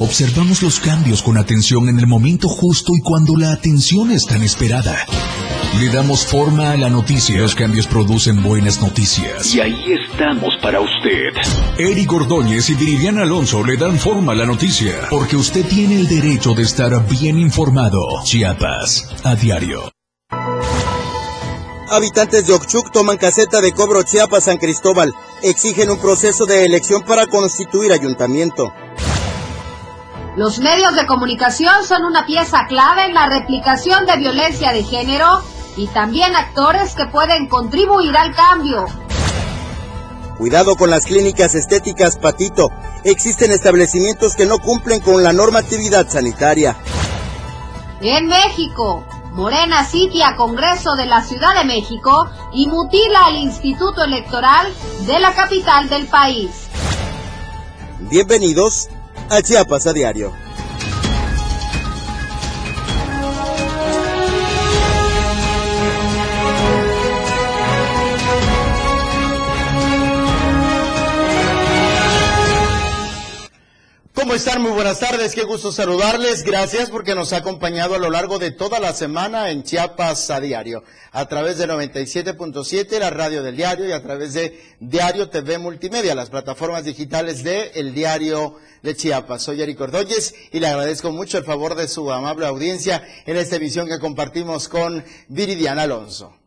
[0.00, 4.42] Observamos los cambios con atención en el momento justo y cuando la atención es tan
[4.42, 5.04] esperada.
[5.78, 7.38] Le damos forma a la noticia.
[7.38, 9.54] Los cambios producen buenas noticias.
[9.54, 11.34] Y ahí estamos para usted.
[11.76, 15.06] Eric Ordóñez y Viridiana Alonso le dan forma a la noticia.
[15.10, 18.00] Porque usted tiene el derecho de estar bien informado.
[18.24, 19.92] Chiapas, a diario.
[21.90, 25.12] Habitantes de Ochuc toman caseta de cobro Chiapas San Cristóbal.
[25.42, 28.72] Exigen un proceso de elección para constituir ayuntamiento.
[30.40, 35.42] Los medios de comunicación son una pieza clave en la replicación de violencia de género
[35.76, 38.86] y también actores que pueden contribuir al cambio.
[40.38, 42.70] Cuidado con las clínicas estéticas Patito.
[43.04, 46.74] Existen establecimientos que no cumplen con la normatividad sanitaria.
[48.00, 54.72] En México, Morena sitia Congreso de la Ciudad de México y mutila al Instituto Electoral
[55.06, 56.48] de la capital del país.
[58.08, 58.88] Bienvenidos
[59.30, 60.49] a Chiapas a Diario.
[74.30, 74.62] ¿Cómo están?
[74.62, 76.44] Muy buenas tardes, qué gusto saludarles.
[76.44, 80.38] Gracias porque nos ha acompañado a lo largo de toda la semana en Chiapas a
[80.38, 85.58] diario, a través de 97.7, la radio del diario, y a través de Diario TV
[85.58, 89.42] Multimedia, las plataformas digitales de El Diario de Chiapas.
[89.42, 93.56] Soy Eric Ordóñez y le agradezco mucho el favor de su amable audiencia en esta
[93.56, 96.39] emisión que compartimos con Viridiana Alonso.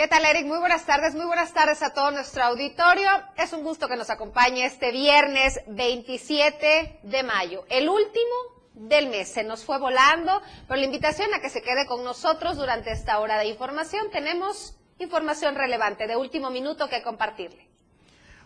[0.00, 0.46] ¿Qué tal, Eric?
[0.46, 3.06] Muy buenas tardes, muy buenas tardes a todo nuestro auditorio.
[3.36, 8.34] Es un gusto que nos acompañe este viernes 27 de mayo, el último
[8.72, 9.28] del mes.
[9.28, 13.18] Se nos fue volando, pero la invitación a que se quede con nosotros durante esta
[13.18, 14.06] hora de información.
[14.10, 17.68] Tenemos información relevante de último minuto que compartirle.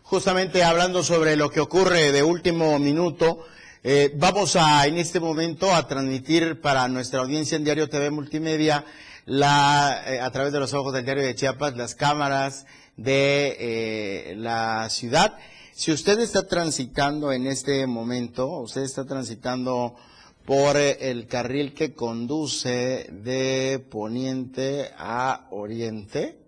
[0.02, 3.46] Justamente hablando sobre lo que ocurre de último minuto,
[3.84, 8.84] eh, vamos a en este momento a transmitir para nuestra audiencia en Diario TV Multimedia
[9.26, 14.34] la, eh, a través de los ojos del diario de Chiapas, las cámaras de eh,
[14.36, 15.36] la ciudad.
[15.72, 19.96] Si usted está transitando en este momento, usted está transitando
[20.44, 26.38] por eh, el carril que conduce de poniente a oriente,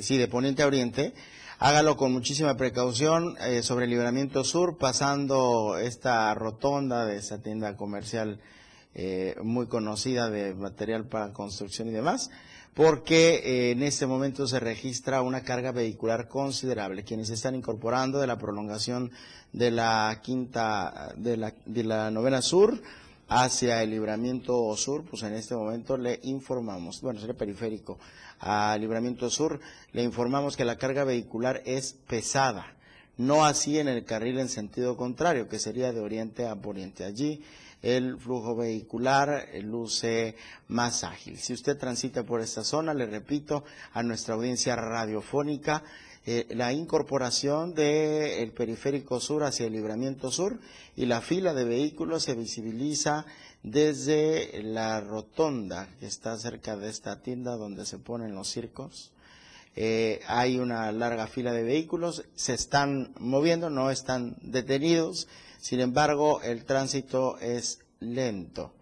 [0.00, 1.14] sí, de poniente a oriente,
[1.58, 8.40] hágalo con muchísima precaución sobre el libramiento sur, pasando esta rotonda de esa tienda comercial
[8.94, 12.30] eh, muy conocida de material para construcción y demás,
[12.74, 17.04] porque eh, en este momento se registra una carga vehicular considerable.
[17.04, 19.10] Quienes están incorporando de la prolongación
[19.52, 22.80] de la quinta, de la, de la novena sur
[23.28, 27.98] hacia el libramiento sur, pues en este momento le informamos, bueno, sería periférico,
[28.40, 29.60] al libramiento sur,
[29.92, 32.74] le informamos que la carga vehicular es pesada.
[33.16, 37.04] No así en el carril en sentido contrario, que sería de oriente a poniente.
[37.04, 37.42] Allí
[37.84, 40.36] el flujo vehicular luce
[40.68, 41.36] más ágil.
[41.36, 43.62] Si usted transita por esta zona, le repito
[43.92, 45.84] a nuestra audiencia radiofónica,
[46.26, 50.58] eh, la incorporación del periférico sur hacia el libramiento sur
[50.96, 53.26] y la fila de vehículos se visibiliza
[53.62, 59.12] desde la rotonda que está cerca de esta tienda donde se ponen los circos.
[59.76, 65.28] Eh, hay una larga fila de vehículos, se están moviendo, no están detenidos,
[65.64, 68.74] sin embargo, el tránsito es lento.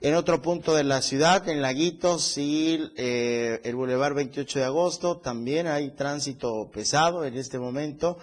[0.00, 5.16] En otro punto de la ciudad, en Laguitos y eh, el Boulevard 28 de Agosto,
[5.16, 8.18] también hay tránsito pesado en este momento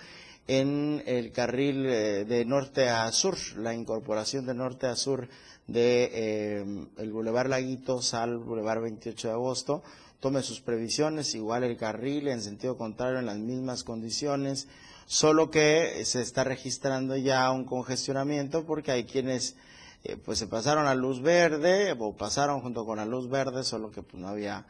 [0.47, 5.27] en el carril eh, de norte a sur, la incorporación de norte a sur
[5.67, 9.83] de eh, el Boulevard Laguitos al Boulevard 28 de Agosto.
[10.21, 14.69] Tome sus previsiones, igual el carril en sentido contrario en las mismas condiciones
[15.07, 19.55] solo que se está registrando ya un congestionamiento porque hay quienes
[20.03, 23.89] eh, pues se pasaron a luz verde o pasaron junto con la luz verde, solo
[23.89, 24.65] que pues no había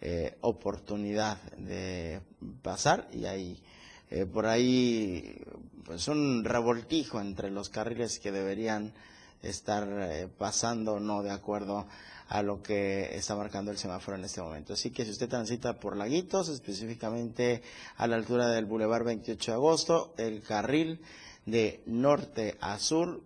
[0.00, 2.20] eh, oportunidad de
[2.62, 3.62] pasar y hay
[4.10, 5.42] eh, por ahí
[5.84, 8.94] pues un revoltijo entre los carriles que deberían
[9.42, 11.86] estar pasando no de acuerdo
[12.30, 14.74] a lo que está marcando el semáforo en este momento.
[14.74, 17.60] Así que si usted transita por Laguitos, específicamente
[17.96, 21.00] a la altura del Boulevard 28 de agosto, el carril
[21.44, 23.20] de norte a sur,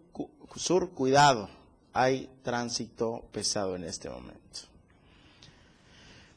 [0.56, 1.50] sur, cuidado,
[1.92, 4.40] hay tránsito pesado en este momento.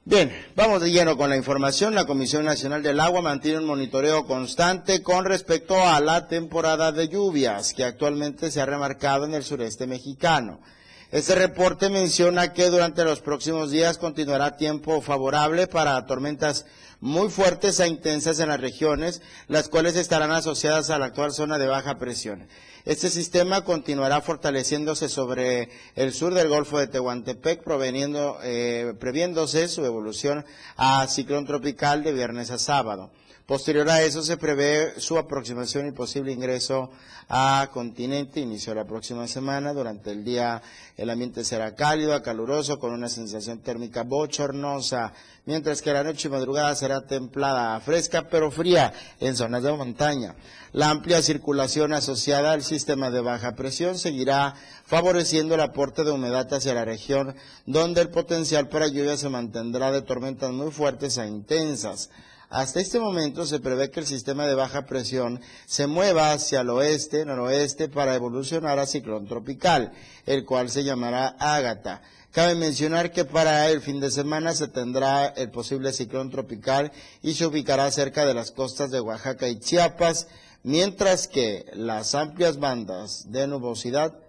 [0.03, 1.95] Bien, vamos de lleno con la información.
[1.95, 7.07] La Comisión Nacional del Agua mantiene un monitoreo constante con respecto a la temporada de
[7.07, 10.59] lluvias que actualmente se ha remarcado en el sureste mexicano.
[11.09, 16.65] Este reporte menciona que durante los próximos días continuará tiempo favorable para tormentas
[16.99, 21.57] muy fuertes e intensas en las regiones, las cuales estarán asociadas a la actual zona
[21.57, 22.49] de baja presión.
[22.83, 29.85] Este sistema continuará fortaleciéndose sobre el sur del Golfo de Tehuantepec, proveniendo, eh, previéndose su
[29.85, 30.45] evolución
[30.75, 33.11] a ciclón tropical de viernes a sábado.
[33.47, 36.89] Posterior a eso se prevé su aproximación y posible ingreso
[37.29, 39.71] a continente, inicio la próxima semana.
[39.71, 40.61] Durante el día
[40.97, 45.13] el ambiente será cálido, caluroso, con una sensación térmica bochornosa,
[45.45, 48.91] mientras que la noche y madrugada será templada, fresca pero fría
[49.21, 50.35] en zonas de montaña.
[50.73, 56.53] La amplia circulación asociada al sistema de baja presión seguirá favoreciendo el aporte de humedad
[56.53, 57.33] hacia la región,
[57.65, 62.09] donde el potencial para lluvia se mantendrá de tormentas muy fuertes e intensas.
[62.49, 66.69] Hasta este momento se prevé que el sistema de baja presión se mueva hacia el
[66.69, 69.91] oeste, noroeste, para evolucionar a ciclón tropical,
[70.25, 72.01] el cual se llamará Ágata.
[72.31, 77.33] Cabe mencionar que para el fin de semana se tendrá el posible ciclón tropical y
[77.33, 80.27] se ubicará cerca de las costas de Oaxaca y Chiapas,
[80.63, 84.19] mientras que las amplias bandas de nubosidad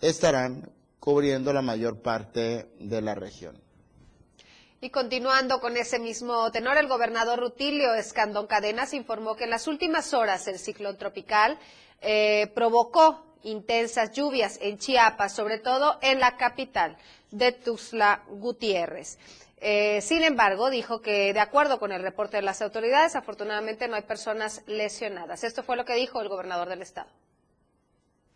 [0.00, 3.63] estarán cubriendo la mayor parte de la región.
[4.84, 9.66] Y continuando con ese mismo tenor, el gobernador Rutilio Escandón Cadenas informó que en las
[9.66, 11.58] últimas horas el ciclón tropical
[12.02, 16.98] eh, provocó intensas lluvias en Chiapas, sobre todo en la capital
[17.30, 19.18] de Tuxtla Gutiérrez.
[19.56, 23.96] Eh, sin embargo, dijo que de acuerdo con el reporte de las autoridades, afortunadamente no
[23.96, 25.44] hay personas lesionadas.
[25.44, 27.08] Esto fue lo que dijo el gobernador del estado.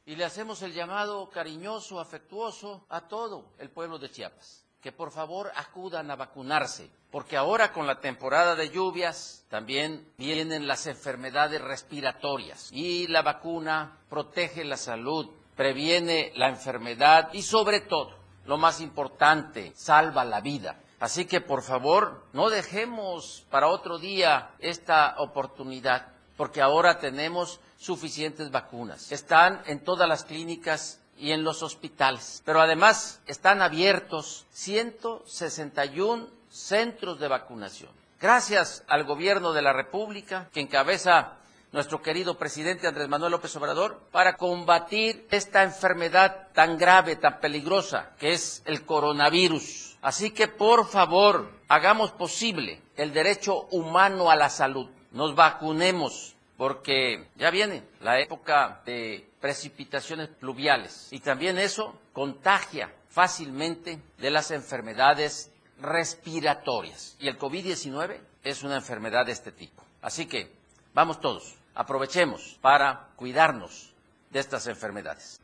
[0.07, 5.11] Y le hacemos el llamado cariñoso, afectuoso a todo el pueblo de Chiapas que por
[5.11, 11.61] favor acudan a vacunarse, porque ahora con la temporada de lluvias también vienen las enfermedades
[11.61, 18.17] respiratorias y la vacuna protege la salud, previene la enfermedad y sobre todo,
[18.47, 20.79] lo más importante, salva la vida.
[21.01, 28.51] Así que por favor, no dejemos para otro día esta oportunidad, porque ahora tenemos suficientes
[28.51, 29.13] vacunas.
[29.13, 32.43] Están en todas las clínicas y en los hospitales.
[32.45, 37.91] Pero además están abiertos 161 centros de vacunación.
[38.21, 41.35] Gracias al gobierno de la República que encabeza
[41.73, 48.11] nuestro querido presidente Andrés Manuel López Obrador para combatir esta enfermedad tan grave, tan peligrosa
[48.19, 49.97] que es el coronavirus.
[50.01, 54.89] Así que por favor, hagamos posible el derecho humano a la salud.
[55.13, 64.03] Nos vacunemos porque ya viene la época de precipitaciones pluviales y también eso contagia fácilmente
[64.19, 67.17] de las enfermedades respiratorias.
[67.21, 69.85] Y el COVID-19 es una enfermedad de este tipo.
[70.03, 70.51] Así que
[70.93, 73.95] vamos todos, aprovechemos para cuidarnos
[74.31, 75.41] de estas enfermedades.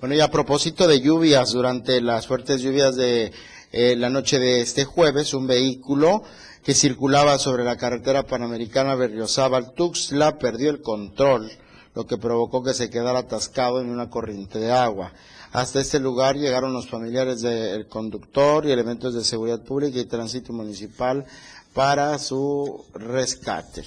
[0.00, 3.32] Bueno, y a propósito de lluvias, durante las fuertes lluvias de
[3.70, 6.22] eh, la noche de este jueves, un vehículo
[6.64, 11.50] que circulaba sobre la carretera panamericana Berriozábal-Tuxtla perdió el control
[11.94, 15.12] lo que provocó que se quedara atascado en una corriente de agua.
[15.52, 20.52] Hasta este lugar llegaron los familiares del conductor y elementos de seguridad pública y tránsito
[20.52, 21.26] municipal
[21.74, 23.84] para su rescate.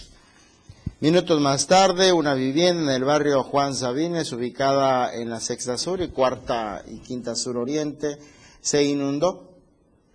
[0.99, 6.01] Minutos más tarde, una vivienda en el barrio Juan Sabines, ubicada en la sexta sur
[6.01, 8.17] y cuarta y quinta sur oriente,
[8.61, 9.52] se inundó,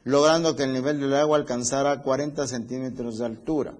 [0.04, 3.74] logrando que el nivel del agua alcanzara 40 centímetros de altura.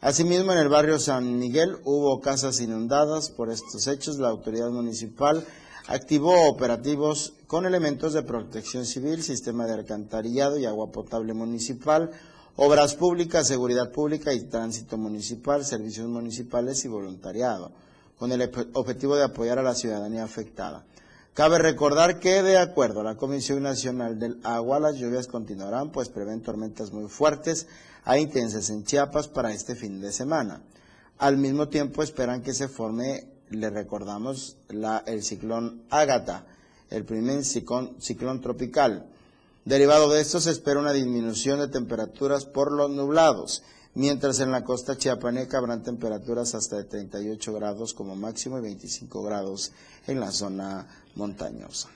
[0.00, 3.30] Asimismo, en el barrio San Miguel hubo casas inundadas.
[3.30, 5.44] Por estos hechos, la autoridad municipal
[5.88, 12.12] activó operativos con elementos de protección civil, sistema de alcantarillado y agua potable municipal,
[12.56, 17.72] obras públicas, seguridad pública y tránsito municipal, servicios municipales y voluntariado,
[18.18, 20.84] con el objetivo de apoyar a la ciudadanía afectada.
[21.34, 26.08] Cabe recordar que, de acuerdo a la Comisión Nacional del Agua, las lluvias continuarán, pues
[26.08, 27.68] prevén tormentas muy fuertes
[28.04, 30.60] a intensas en Chiapas para este fin de semana.
[31.18, 34.56] Al mismo tiempo esperan que se forme, le recordamos,
[35.06, 36.46] el ciclón Ágata,
[36.90, 39.06] el primer ciclón, ciclón tropical.
[39.64, 43.62] Derivado de esto se espera una disminución de temperaturas por los nublados,
[43.94, 49.22] mientras en la costa chiapaneca habrán temperaturas hasta de 38 grados como máximo y 25
[49.22, 49.72] grados
[50.06, 51.88] en la zona montañosa.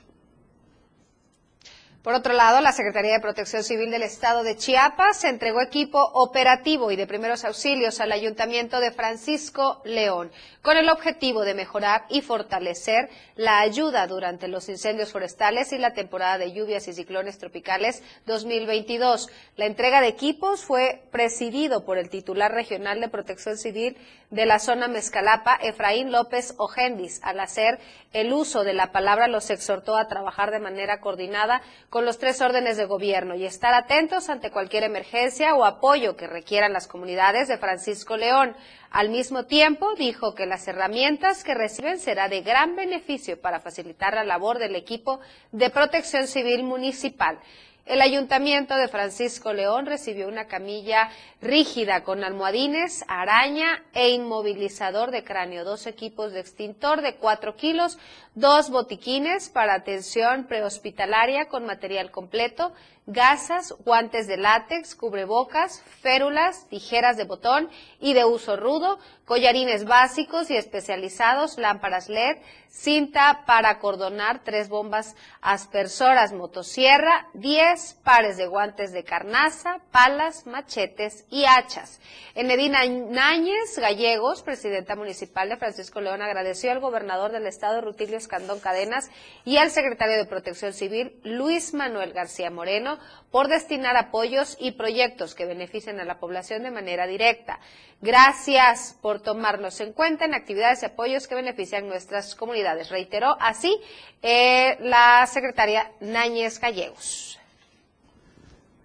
[2.05, 6.91] Por otro lado, la Secretaría de Protección Civil del Estado de Chiapas entregó equipo operativo
[6.91, 10.31] y de primeros auxilios al Ayuntamiento de Francisco León,
[10.61, 15.95] con el objetivo de mejorar y fortalecer la ayuda durante los incendios forestales y la
[15.95, 19.31] temporada de lluvias y ciclones tropicales 2022.
[19.57, 23.97] La entrega de equipos fue presidido por el titular regional de Protección Civil
[24.31, 27.79] de la zona Mezcalapa, Efraín López Ojendis, al hacer
[28.13, 32.41] el uso de la palabra, los exhortó a trabajar de manera coordinada con los tres
[32.41, 37.49] órdenes de gobierno y estar atentos ante cualquier emergencia o apoyo que requieran las comunidades
[37.49, 38.57] de Francisco León.
[38.91, 44.15] Al mismo tiempo, dijo que las herramientas que reciben será de gran beneficio para facilitar
[44.15, 45.21] la labor del equipo
[45.53, 47.39] de protección civil municipal.
[47.87, 51.11] El ayuntamiento de Francisco León recibió una camilla
[51.43, 57.99] rígida con almohadines, araña e inmovilizador de cráneo, dos equipos de extintor de 4 kilos,
[58.35, 62.73] dos botiquines para atención prehospitalaria con material completo,
[63.07, 67.69] gasas, guantes de látex, cubrebocas, férulas, tijeras de botón
[68.01, 75.15] y de uso rudo, collarines básicos y especializados, lámparas LED, cinta para acordonar, tres bombas
[75.41, 82.01] aspersoras, motosierra, diez pares de guantes de carnaza, palas, machetes y hachas.
[82.35, 88.17] En Medina Náñez Gallegos, presidenta municipal de Francisco León, agradeció al gobernador del estado, Rutilio
[88.17, 89.11] Escandón Cadenas,
[89.45, 92.94] y al secretario de Protección Civil, Luis Manuel García Moreno,
[93.31, 97.61] por destinar apoyos y proyectos que beneficien a la población de manera directa.
[98.01, 102.91] Gracias por tomarnos en cuenta en actividades y apoyos que benefician nuestras comunidades.
[102.91, 103.81] Reiteró así
[104.23, 107.39] eh, la secretaria Náñez Gallegos.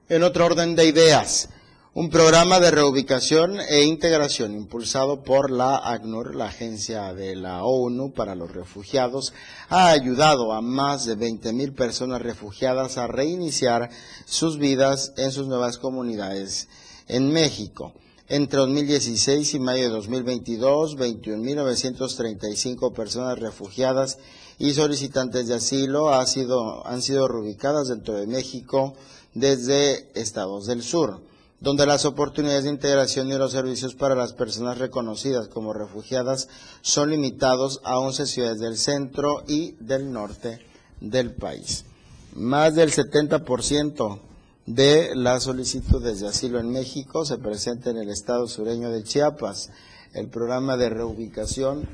[0.07, 1.49] En otro orden de ideas,
[1.95, 8.13] un programa de reubicación e integración impulsado por la ACNUR, la Agencia de la ONU
[8.13, 9.33] para los Refugiados,
[9.69, 13.89] ha ayudado a más de 20.000 personas refugiadas a reiniciar
[14.25, 16.67] sus vidas en sus nuevas comunidades
[17.07, 17.93] en México.
[18.27, 24.19] Entre 2016 y mayo de 2022, 21.935 personas refugiadas
[24.59, 28.93] y solicitantes de asilo han sido, han sido reubicadas dentro de México
[29.33, 31.27] desde estados del sur
[31.61, 36.47] donde las oportunidades de integración y los servicios para las personas reconocidas como refugiadas
[36.81, 40.59] son limitados a 11 ciudades del centro y del norte
[41.01, 41.85] del país.
[42.33, 44.19] Más del 70%
[44.65, 49.71] de las solicitudes de asilo en México se presenta en el estado sureño de Chiapas.
[50.13, 51.89] El programa de reubicación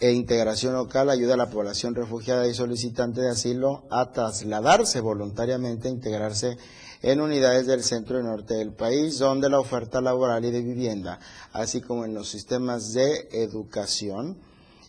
[0.00, 5.88] e integración local ayuda a la población refugiada y solicitante de asilo a trasladarse voluntariamente,
[5.88, 6.56] a integrarse
[7.04, 11.20] en unidades del centro y norte del país, donde la oferta laboral y de vivienda,
[11.52, 14.38] así como en los sistemas de educación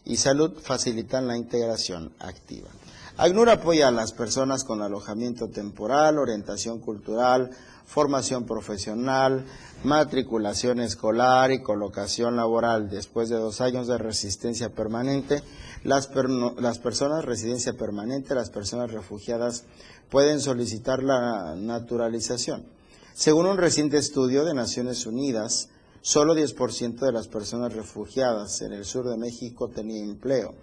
[0.05, 2.69] y salud, facilitan la integración activa.
[3.17, 7.51] ACNUR apoya a las personas con alojamiento temporal, orientación cultural,
[7.86, 9.45] formación profesional,
[9.86, 12.89] matriculación escolar y colocación laboral.
[12.89, 15.44] Después de dos años de resistencia permanente,
[15.84, 16.10] las,
[16.58, 19.63] las personas residencia permanente, las personas refugiadas
[20.10, 22.65] pueden solicitar la naturalización.
[23.13, 25.70] Según un reciente estudio de Naciones Unidas,
[26.01, 30.56] solo 10% de las personas refugiadas en el sur de México tenía empleo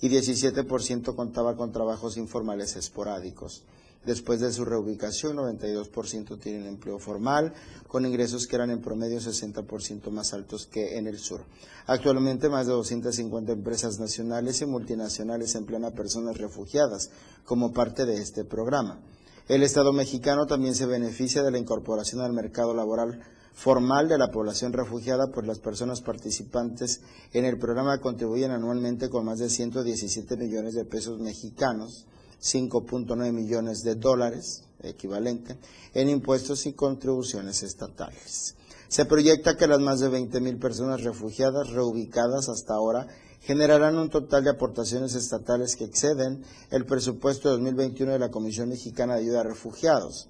[0.00, 3.64] y 17% contaba con trabajos informales esporádicos.
[4.04, 7.52] Después de su reubicación, 92% tienen empleo formal,
[7.86, 11.44] con ingresos que eran en promedio 60% más altos que en el sur.
[11.86, 17.10] Actualmente, más de 250 empresas nacionales y multinacionales emplean a personas refugiadas
[17.44, 19.00] como parte de este programa.
[19.48, 23.20] El Estado mexicano también se beneficia de la incorporación al mercado laboral
[23.54, 27.00] formal de la población refugiada, pues las personas participantes
[27.32, 32.06] en el programa contribuyen anualmente con más de 117 millones de pesos mexicanos
[32.40, 35.56] 5.9 millones de dólares equivalente
[35.94, 38.54] en impuestos y contribuciones estatales.
[38.88, 43.06] Se proyecta que las más de 20.000 personas refugiadas reubicadas hasta ahora
[43.40, 48.68] generarán un total de aportaciones estatales que exceden el presupuesto de 2021 de la Comisión
[48.68, 50.28] Mexicana de Ayuda a Refugiados.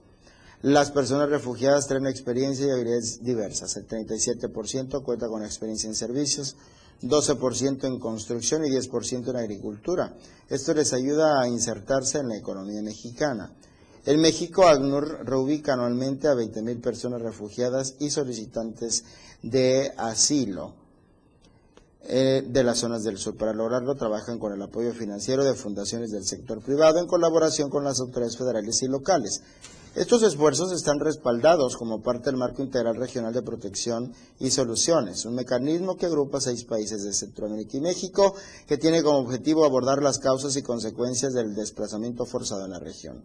[0.61, 3.77] Las personas refugiadas traen experiencia y habilidades diversas.
[3.77, 6.57] El 37% cuenta con experiencia en servicios,
[7.03, 10.15] 12% en construcción y 10% en agricultura.
[10.49, 13.53] Esto les ayuda a insertarse en la economía mexicana.
[14.07, 19.05] En México, ACNUR reubica anualmente a 20.000 personas refugiadas y solicitantes
[19.43, 20.75] de asilo
[22.03, 23.37] eh, de las zonas del sur.
[23.37, 27.85] Para lograrlo, trabajan con el apoyo financiero de fundaciones del sector privado en colaboración con
[27.85, 29.43] las autoridades federales y locales.
[29.99, 35.35] Estos esfuerzos están respaldados como parte del Marco Integral Regional de Protección y Soluciones, un
[35.35, 38.33] mecanismo que agrupa seis países de Centroamérica y México
[38.69, 43.25] que tiene como objetivo abordar las causas y consecuencias del desplazamiento forzado en la región.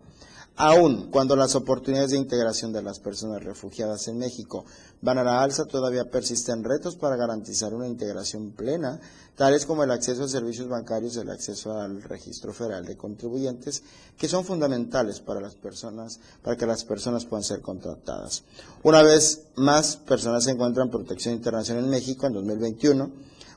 [0.56, 4.66] Aún cuando las oportunidades de integración de las personas refugiadas en México
[5.02, 9.00] van a la alza, todavía persisten retos para garantizar una integración plena
[9.36, 13.84] tales como el acceso a servicios bancarios, el acceso al registro federal de contribuyentes,
[14.18, 18.44] que son fundamentales para las personas, para que las personas puedan ser contratadas.
[18.84, 23.12] Una vez más personas se encuentran en protección internacional en México en 2021.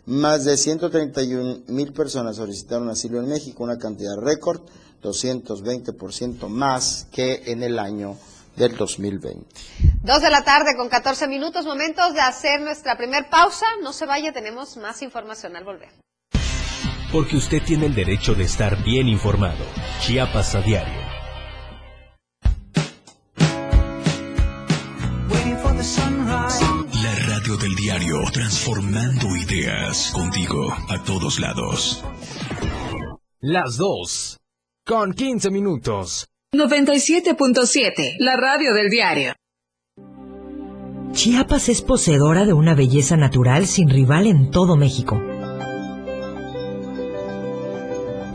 [0.06, 4.60] Más de 131 mil personas solicitaron asilo en México, una cantidad récord,
[5.06, 8.16] 220% más que en el año
[8.56, 9.46] del 2020.
[10.02, 13.66] Dos de la tarde con 14 minutos, momentos de hacer nuestra primer pausa.
[13.82, 15.90] No se vaya, tenemos más información al volver.
[17.12, 19.64] Porque usted tiene el derecho de estar bien informado.
[20.00, 21.06] Chiapas a diario.
[27.02, 32.04] La radio del diario, transformando ideas contigo a todos lados.
[33.40, 34.38] Las dos,
[34.86, 36.28] con 15 minutos.
[36.54, 39.32] 97.7, la radio del diario.
[41.10, 45.20] Chiapas es poseedora de una belleza natural sin rival en todo México.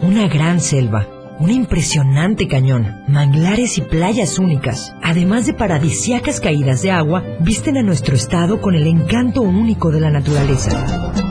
[0.01, 1.07] Una gran selva,
[1.39, 7.81] un impresionante cañón, manglares y playas únicas, además de paradisiacas caídas de agua, visten a
[7.81, 11.30] nuestro estado con el encanto único de la naturaleza.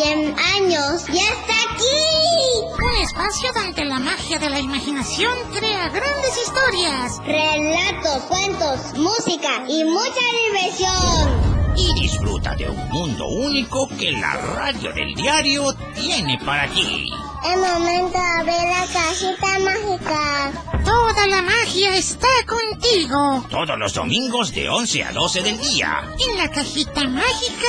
[0.00, 1.90] 100 años ya está aquí.
[2.72, 7.18] Un espacio donde la magia de la imaginación crea grandes historias.
[7.24, 11.74] Relatos, cuentos, música y mucha diversión.
[11.76, 17.10] Y disfruta de un mundo único que la radio del diario tiene para ti.
[17.44, 20.52] Es momento de abrir la cajita mágica.
[20.84, 23.44] Toda la magia está contigo.
[23.50, 26.04] Todos los domingos de 11 a 12 del día.
[26.20, 27.66] En la cajita mágica.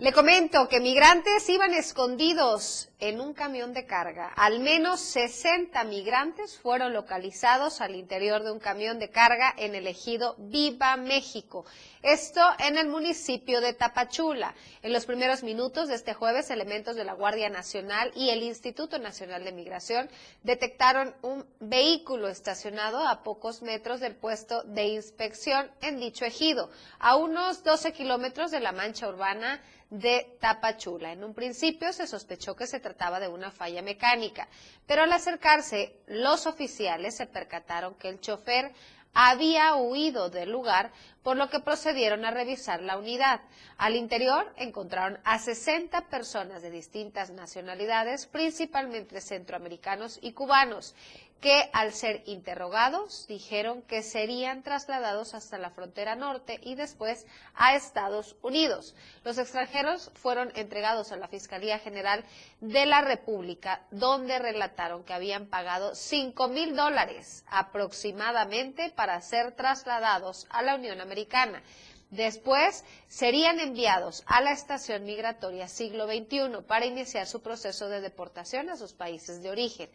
[0.01, 4.33] Le comento que migrantes iban escondidos en un camión de carga.
[4.35, 9.87] Al menos 60 migrantes fueron localizados al interior de un camión de carga en el
[9.87, 11.65] ejido Viva México.
[12.03, 14.55] Esto en el municipio de Tapachula.
[14.83, 18.99] En los primeros minutos de este jueves, elementos de la Guardia Nacional y el Instituto
[18.99, 20.11] Nacional de Migración
[20.43, 27.17] detectaron un vehículo estacionado a pocos metros del puesto de inspección en dicho ejido, a
[27.17, 31.13] unos 12 kilómetros de la mancha urbana de Tapachula.
[31.13, 34.49] En un principio se sospechó que se de una falla mecánica,
[34.87, 38.73] pero al acercarse los oficiales se percataron que el chofer
[39.15, 43.41] había huido del lugar, por lo que procedieron a revisar la unidad.
[43.77, 50.95] Al interior encontraron a 60 personas de distintas nacionalidades, principalmente centroamericanos y cubanos,
[51.41, 57.77] que al ser interrogados dijeron que serían trasladados hasta la frontera norte y después a
[57.77, 58.95] Estados Unidos.
[59.25, 62.25] Los extranjeros fueron entregados a la Fiscalía General
[62.61, 70.47] de la República, donde relataron que habían pagado 5 mil dólares aproximadamente para ser trasladados
[70.51, 71.63] a la Unión Americana.
[72.11, 78.71] Después serían enviados a la estación migratoria siglo XXI para iniciar su proceso de deportación
[78.71, 79.91] a sus países de origen.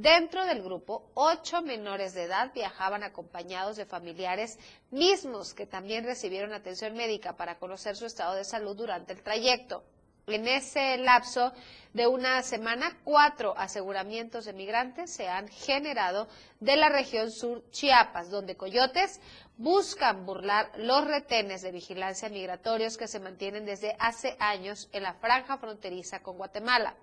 [0.00, 4.56] Dentro del grupo, ocho menores de edad viajaban acompañados de familiares
[4.92, 9.82] mismos que también recibieron atención médica para conocer su estado de salud durante el trayecto.
[10.28, 11.52] En ese lapso
[11.94, 16.28] de una semana, cuatro aseguramientos de migrantes se han generado
[16.60, 19.20] de la región sur Chiapas, donde coyotes
[19.56, 25.14] buscan burlar los retenes de vigilancia migratorios que se mantienen desde hace años en la
[25.14, 26.94] franja fronteriza con Guatemala.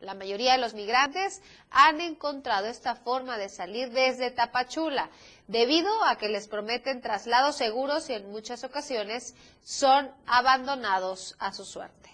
[0.00, 5.10] La mayoría de los migrantes han encontrado esta forma de salir desde Tapachula,
[5.48, 9.34] debido a que les prometen traslados seguros y en muchas ocasiones
[9.64, 12.10] son abandonados a su suerte.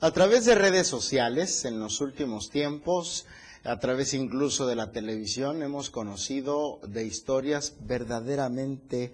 [0.00, 3.24] A través de redes sociales, en los últimos tiempos,
[3.64, 9.12] a través incluso de la televisión, hemos conocido de historias verdaderamente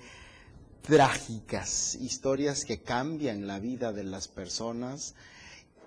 [0.82, 5.14] trágicas, historias que cambian la vida de las personas,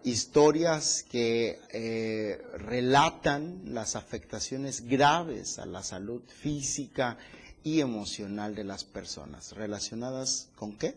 [0.05, 7.17] historias que eh, relatan las afectaciones graves a la salud física
[7.63, 10.95] y emocional de las personas, relacionadas con qué?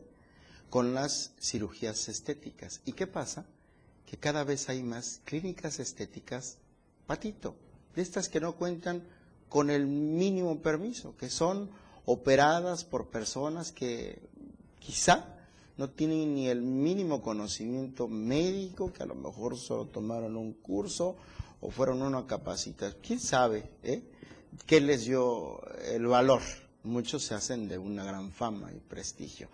[0.70, 2.80] Con las cirugías estéticas.
[2.84, 3.46] ¿Y qué pasa?
[4.08, 6.56] que cada vez hay más clínicas estéticas
[7.06, 7.54] patito,
[7.94, 9.02] de estas que no cuentan
[9.50, 11.70] con el mínimo permiso, que son
[12.06, 14.22] operadas por personas que
[14.78, 15.37] quizá
[15.78, 21.16] no tienen ni el mínimo conocimiento médico, que a lo mejor solo tomaron un curso
[21.60, 23.00] o fueron una capacitación.
[23.00, 24.02] ¿Quién sabe eh?
[24.66, 26.42] qué les dio el valor?
[26.82, 29.48] Muchos se hacen de una gran fama y prestigio.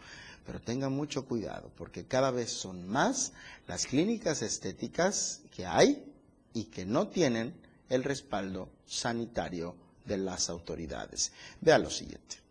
[0.46, 3.32] Pero tengan mucho cuidado porque cada vez son más
[3.66, 6.04] las clínicas estéticas que hay
[6.54, 7.54] y que no tienen
[7.90, 11.32] el respaldo sanitario de las autoridades.
[11.60, 12.43] Vea lo siguiente.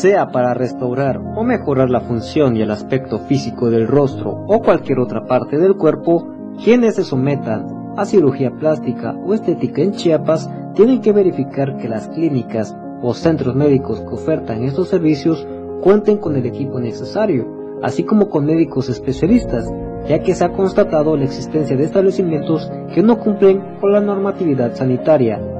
[0.00, 5.00] Sea para restaurar o mejorar la función y el aspecto físico del rostro o cualquier
[5.00, 6.28] otra parte del cuerpo,
[6.62, 12.06] quienes se sometan a cirugía plástica o estética en Chiapas tienen que verificar que las
[12.08, 15.44] clínicas o centros médicos que ofertan estos servicios
[15.82, 19.68] cuenten con el equipo necesario, así como con médicos especialistas,
[20.08, 24.74] ya que se ha constatado la existencia de establecimientos que no cumplen con la normatividad
[24.76, 25.57] sanitaria.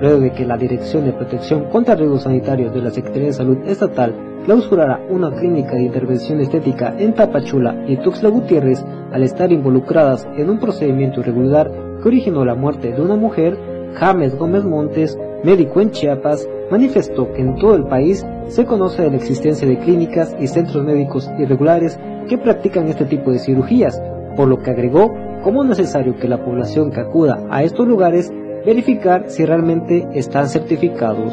[0.00, 3.58] Luego de que la Dirección de Protección contra Riesgos Sanitarios de la Secretaría de Salud
[3.66, 10.26] Estatal clausurara una clínica de intervención estética en Tapachula y Tuxtla Gutiérrez al estar involucradas
[10.36, 11.70] en un procedimiento irregular
[12.02, 13.58] que originó la muerte de una mujer,
[13.94, 19.10] James Gómez Montes, médico en Chiapas, manifestó que en todo el país se conoce de
[19.10, 24.00] la existencia de clínicas y centros médicos irregulares que practican este tipo de cirugías,
[24.36, 28.32] por lo que agregó como necesario que la población que acuda a estos lugares
[28.66, 31.32] verificar si realmente están certificados.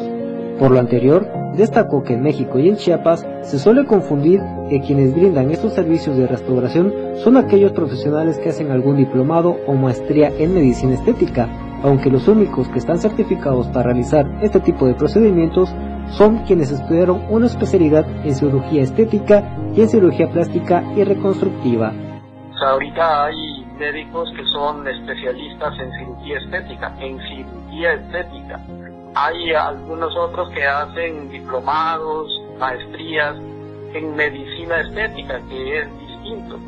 [0.58, 5.12] Por lo anterior, destacó que en México y en Chiapas se suele confundir que quienes
[5.12, 10.54] brindan estos servicios de restauración son aquellos profesionales que hacen algún diplomado o maestría en
[10.54, 11.48] medicina estética,
[11.82, 15.74] aunque los únicos que están certificados para realizar este tipo de procedimientos
[16.10, 19.42] son quienes estudiaron una especialidad en cirugía estética
[19.74, 21.92] y en cirugía plástica y reconstructiva.
[23.84, 28.60] Médicos que son especialistas en cirugía estética, en cirugía estética.
[29.14, 33.36] Hay algunos otros que hacen diplomados, maestrías
[33.92, 36.58] en medicina estética, que es distinto.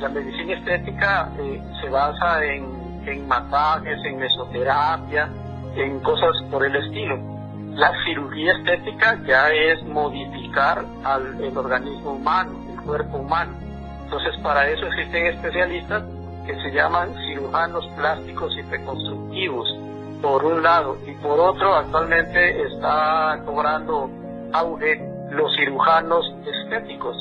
[0.00, 5.28] La medicina estética eh, se basa en en masajes, en mesoterapia,
[5.76, 7.18] en cosas por el estilo.
[7.74, 13.52] La cirugía estética ya es modificar al el organismo humano, el cuerpo humano.
[14.04, 16.04] Entonces para eso existen especialistas
[16.46, 19.68] que se llaman cirujanos plásticos y reconstructivos,
[20.22, 24.10] por un lado, y por otro actualmente está cobrando
[24.52, 27.16] auge los cirujanos estéticos.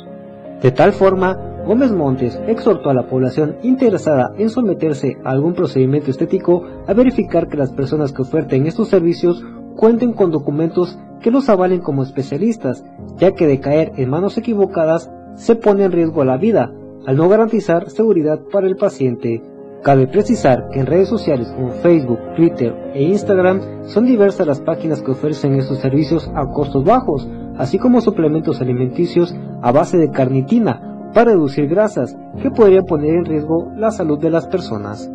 [0.62, 6.12] De tal forma Gómez Montes exhortó a la población interesada en someterse a algún procedimiento
[6.12, 9.44] estético a verificar que las personas que oferten estos servicios
[9.76, 12.84] cuenten con documentos que los avalen como especialistas,
[13.18, 16.72] ya que de caer en manos equivocadas se pone en riesgo la vida,
[17.06, 19.44] al no garantizar seguridad para el paciente.
[19.84, 25.02] Cabe precisar que en redes sociales como Facebook, Twitter e Instagram son diversas las páginas
[25.02, 31.12] que ofrecen estos servicios a costos bajos, así como suplementos alimenticios a base de carnitina,
[31.14, 35.12] para reducir grasas que podrían poner en riesgo la salud de las personas.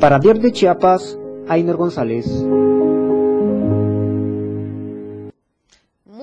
[0.00, 2.46] Para Diario de Chiapas, Ainer González.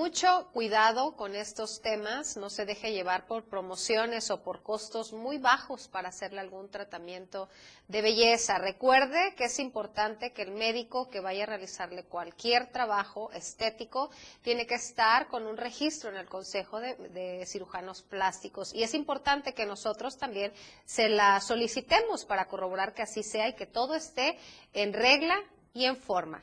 [0.08, 5.38] Mucho cuidado con estos temas, no se deje llevar por promociones o por costos muy
[5.38, 7.50] bajos para hacerle algún tratamiento
[7.90, 8.58] de belleza.
[8.58, 14.10] Recuerde que es importante que el médico que vaya a realizarle cualquier trabajo estético
[14.44, 18.94] tiene que estar con un registro en el Consejo de, de Cirujanos Plásticos y es
[18.94, 20.54] importante que nosotros también
[20.86, 24.38] se la solicitemos para corroborar que así sea y que todo esté
[24.72, 25.36] en regla
[25.74, 26.42] y en forma.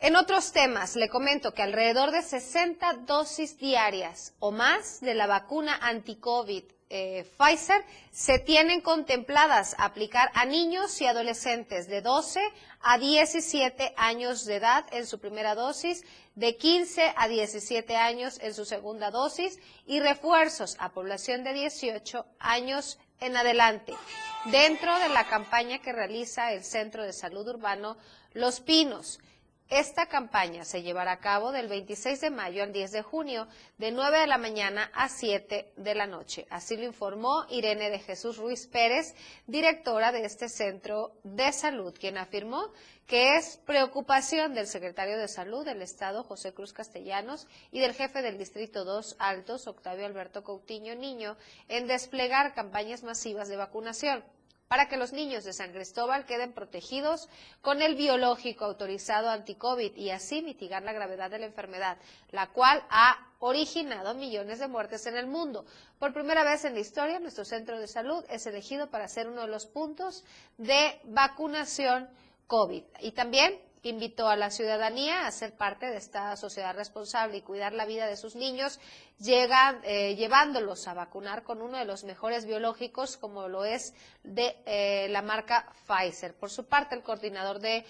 [0.00, 5.26] En otros temas, le comento que alrededor de 60 dosis diarias o más de la
[5.26, 12.40] vacuna anti-COVID eh, Pfizer se tienen contempladas aplicar a niños y adolescentes de 12
[12.80, 16.04] a 17 años de edad en su primera dosis,
[16.36, 22.24] de 15 a 17 años en su segunda dosis y refuerzos a población de 18
[22.38, 23.92] años en adelante,
[24.44, 27.96] dentro de la campaña que realiza el Centro de Salud Urbano
[28.32, 29.18] Los Pinos.
[29.70, 33.92] Esta campaña se llevará a cabo del 26 de mayo al 10 de junio, de
[33.92, 36.46] 9 de la mañana a 7 de la noche.
[36.48, 39.14] Así lo informó Irene de Jesús Ruiz Pérez,
[39.46, 42.72] directora de este centro de salud, quien afirmó
[43.06, 48.22] que es preocupación del secretario de Salud del Estado, José Cruz Castellanos, y del jefe
[48.22, 51.36] del Distrito 2 Altos, Octavio Alberto Coutinho Niño,
[51.68, 54.24] en desplegar campañas masivas de vacunación
[54.68, 57.28] para que los niños de San Cristóbal queden protegidos
[57.62, 61.96] con el biológico autorizado anti-COVID y así mitigar la gravedad de la enfermedad,
[62.30, 65.64] la cual ha originado millones de muertes en el mundo.
[65.98, 69.42] Por primera vez en la historia, nuestro centro de salud es elegido para ser uno
[69.42, 70.24] de los puntos
[70.58, 72.08] de vacunación
[72.46, 72.82] COVID.
[73.00, 77.72] Y también invitó a la ciudadanía a ser parte de esta sociedad responsable y cuidar
[77.72, 78.80] la vida de sus niños,
[79.18, 84.56] llegan, eh, llevándolos a vacunar con uno de los mejores biológicos, como lo es de
[84.66, 86.34] eh, la marca Pfizer.
[86.34, 87.84] Por su parte, el coordinador de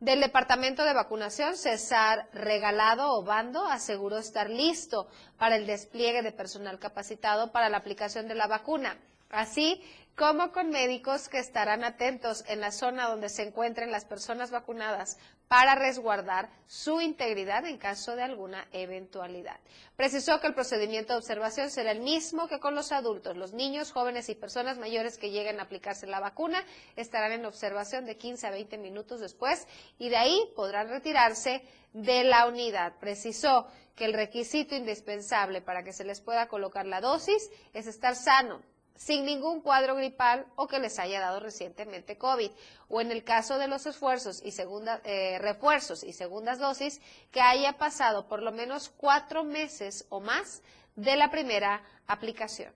[0.00, 6.78] del Departamento de Vacunación, César Regalado Obando, aseguró estar listo para el despliegue de personal
[6.78, 8.96] capacitado para la aplicación de la vacuna.
[9.30, 9.82] Así
[10.16, 15.16] como con médicos que estarán atentos en la zona donde se encuentren las personas vacunadas
[15.48, 19.58] para resguardar su integridad en caso de alguna eventualidad.
[19.96, 23.36] Precisó que el procedimiento de observación será el mismo que con los adultos.
[23.36, 26.62] Los niños, jóvenes y personas mayores que lleguen a aplicarse la vacuna
[26.96, 29.66] estarán en observación de 15 a 20 minutos después
[29.98, 31.62] y de ahí podrán retirarse
[31.94, 32.92] de la unidad.
[33.00, 33.66] Precisó
[33.96, 38.62] que el requisito indispensable para que se les pueda colocar la dosis es estar sano,
[38.96, 42.50] sin ningún cuadro gripal o que les haya dado recientemente COVID,
[42.88, 47.00] o en el caso de los esfuerzos y segunda, eh, refuerzos y segundas dosis,
[47.30, 50.62] que haya pasado por lo menos cuatro meses o más
[50.96, 52.72] de la primera aplicación.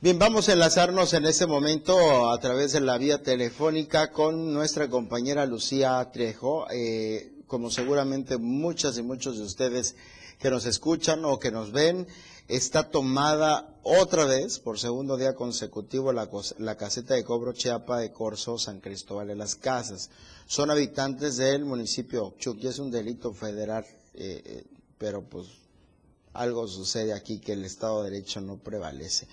[0.00, 4.88] Bien, vamos a enlazarnos en este momento a través de la vía telefónica con nuestra
[4.88, 6.66] compañera Lucía Trejo.
[6.70, 9.94] Eh, como seguramente muchas y muchos de ustedes
[10.38, 12.06] que nos escuchan o que nos ven,
[12.48, 18.12] está tomada otra vez, por segundo día consecutivo, la, la, caseta de cobro Chiapa de
[18.12, 20.10] Corzo, San Cristóbal de las Casas.
[20.46, 24.64] Son habitantes del municipio de es un delito federal, eh, eh,
[24.98, 25.46] pero pues
[26.32, 29.26] algo sucede aquí que el Estado de Derecho no prevalece.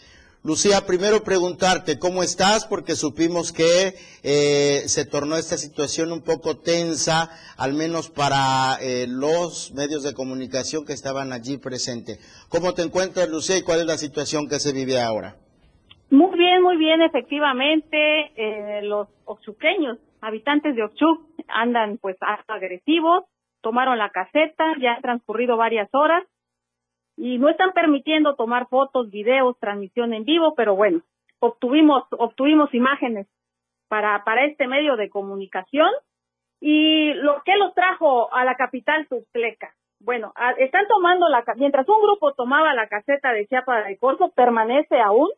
[0.45, 6.58] Lucía, primero preguntarte cómo estás, porque supimos que eh, se tornó esta situación un poco
[6.58, 12.19] tensa, al menos para eh, los medios de comunicación que estaban allí presentes.
[12.49, 15.38] ¿Cómo te encuentras, Lucía, y cuál es la situación que se vive ahora?
[16.12, 17.97] Muy bien, muy bien, efectivamente,
[18.36, 22.17] eh, los oxuqueños, habitantes de Oxuc, andan pues
[22.49, 23.23] agresivos,
[23.62, 26.21] tomaron la caseta, ya han transcurrido varias horas,
[27.17, 31.02] y no están permitiendo tomar fotos, videos, transmisión en vivo, pero bueno,
[31.39, 33.28] obtuvimos obtuvimos imágenes
[33.88, 35.89] para para este medio de comunicación
[36.60, 39.73] y lo que los trajo a la capital Tuxtleca.
[39.99, 44.99] Bueno, están tomando la mientras un grupo tomaba la caseta de Chiapa de Corzo permanece
[44.99, 45.30] aún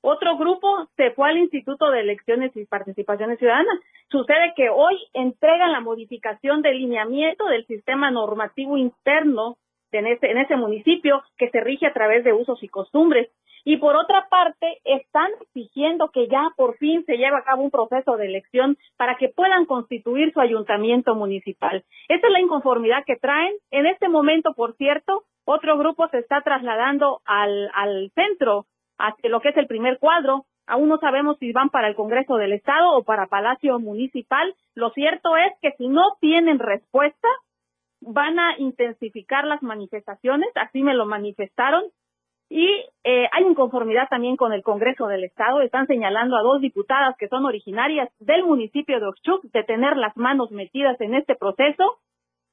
[0.00, 3.80] otro grupo se fue al Instituto de Elecciones y Participaciones Ciudadanas.
[4.08, 9.56] Sucede que hoy entregan la modificación del lineamiento del sistema normativo interno
[9.92, 13.30] en ese, en municipio que se rige a través de usos y costumbres.
[13.64, 17.70] Y por otra parte, están exigiendo que ya por fin se lleve a cabo un
[17.70, 21.84] proceso de elección para que puedan constituir su ayuntamiento municipal.
[22.08, 23.54] Esa es la inconformidad que traen.
[23.70, 28.66] En este momento, por cierto, otro grupo se está trasladando al, al centro,
[28.98, 30.44] hacia lo que es el primer cuadro.
[30.66, 34.54] Aún no sabemos si van para el Congreso del Estado o para Palacio Municipal.
[34.74, 37.28] Lo cierto es que si no tienen respuesta,
[38.00, 41.84] van a intensificar las manifestaciones, así me lo manifestaron,
[42.50, 42.66] y
[43.04, 45.60] eh, hay inconformidad también con el Congreso del Estado.
[45.60, 50.16] Están señalando a dos diputadas que son originarias del municipio de Oxchuc de tener las
[50.16, 51.98] manos metidas en este proceso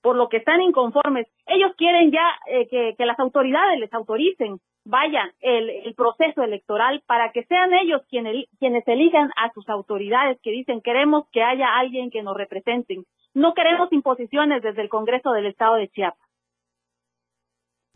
[0.01, 1.27] por lo que están inconformes.
[1.47, 7.31] Ellos quieren ya eh, que, las autoridades les autoricen vaya el, el, proceso electoral para
[7.31, 12.11] que sean ellos quienes, quienes elijan a sus autoridades que dicen queremos que haya alguien
[12.11, 13.05] que nos representen.
[13.35, 16.27] No queremos imposiciones desde el Congreso del Estado de Chiapas.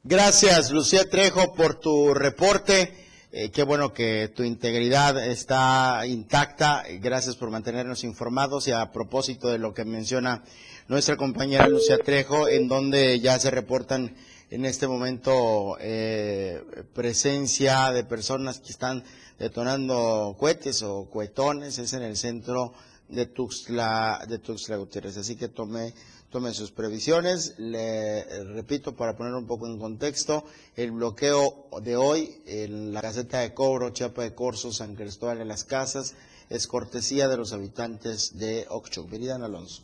[0.04, 2.94] Gracias, Lucía Trejo, por tu reporte.
[3.32, 6.84] Eh, qué bueno que tu integridad está intacta.
[7.00, 10.44] Gracias por mantenernos informados y a propósito de lo que menciona
[10.90, 14.16] nuestra compañera Lucía Trejo, en donde ya se reportan
[14.50, 16.62] en este momento eh,
[16.94, 19.06] presencia de personas que están
[19.38, 22.74] detonando cohetes o cohetones, es en el centro
[23.10, 25.18] de Tuxtla, de Tuxtla Gutiérrez.
[25.18, 25.94] Así que tome,
[26.30, 27.56] tome sus previsiones.
[27.58, 30.46] Le repito, para poner un poco en contexto,
[30.76, 35.46] el bloqueo de hoy en la caseta de cobro Chiapa de Corzo, San Cristóbal de
[35.46, 36.16] las Casas,
[36.50, 39.10] es cortesía de los habitantes de Oxchuc.
[39.10, 39.84] Viridiana Alonso.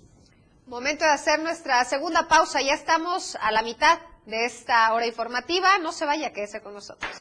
[0.68, 2.62] Momento de hacer nuestra segunda pausa.
[2.62, 5.78] Ya estamos a la mitad de esta hora informativa.
[5.78, 7.12] No se vaya, quédese con nosotros.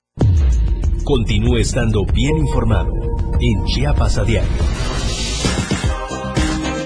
[1.05, 2.91] Continúe estando bien informado
[3.39, 4.94] en Chiapas a diario.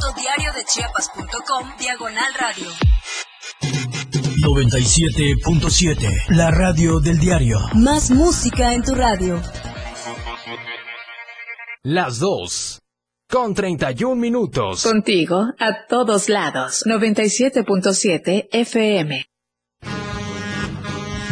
[0.00, 2.66] www.diariodechiapas.com Diagonal Radio.
[4.42, 6.08] 97.7.
[6.30, 7.58] La radio del diario.
[7.74, 9.42] Más música en tu radio.
[11.82, 12.80] Las dos.
[13.28, 14.82] Con 31 minutos.
[14.82, 16.82] Contigo a todos lados.
[16.86, 19.29] 97.7 FM.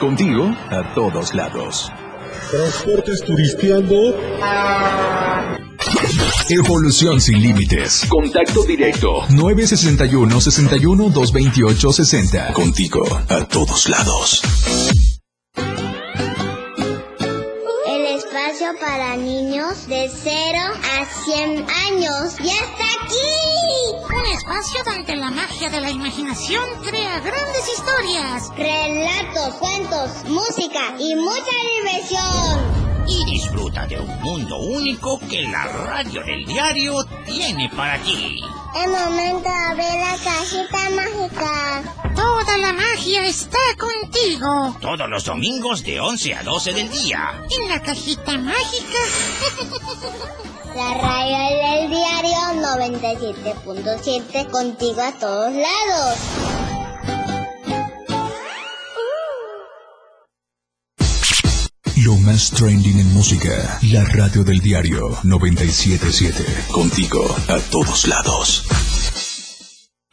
[0.00, 1.90] Contigo a todos lados.
[2.50, 4.16] Transportes turisteando.
[6.50, 8.04] Evolución sin límites.
[8.08, 9.24] Contacto directo.
[9.30, 12.52] 961 61 228 60.
[12.52, 14.42] Contigo a todos lados.
[17.86, 20.58] El espacio para niños de 0
[20.98, 22.83] a 100 años ya está
[24.44, 28.50] espacio donde la magia de la imaginación crea grandes historias.
[28.54, 32.84] Relatos, cuentos, música y mucha diversión.
[33.06, 38.38] Y disfruta de un mundo único que la radio del diario tiene para ti.
[38.76, 41.82] Es momento de abrir la cajita mágica.
[42.14, 44.76] Toda la magia está contigo.
[44.80, 47.42] Todos los domingos de 11 a 12 del día.
[47.50, 48.98] En la cajita mágica.
[50.74, 56.18] La radio del diario 97.7 contigo a todos lados.
[62.04, 63.78] Lo más trending en música.
[63.82, 66.44] La radio del diario 977.
[66.72, 68.66] Contigo a todos lados.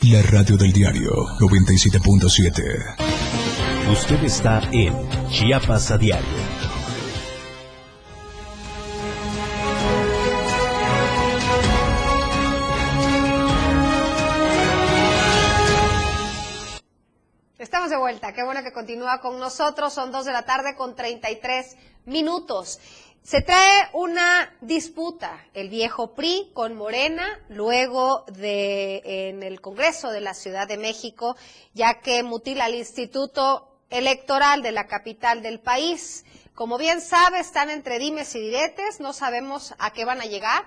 [0.02, 3.92] La radio del diario 97.7.
[3.92, 4.94] Usted está en
[5.30, 6.51] Chiapas a diario.
[17.92, 18.32] De vuelta.
[18.32, 19.94] Qué bueno que continúa con nosotros.
[19.94, 21.76] Son dos de la tarde con 33
[22.06, 22.80] minutos.
[23.22, 30.22] Se trae una disputa, el viejo PRI con Morena, luego de en el Congreso de
[30.22, 31.36] la Ciudad de México,
[31.74, 36.26] ya que mutila el Instituto Electoral de la capital del país.
[36.56, 40.64] Como bien sabe, están entre dimes y diretes, no sabemos a qué van a llegar,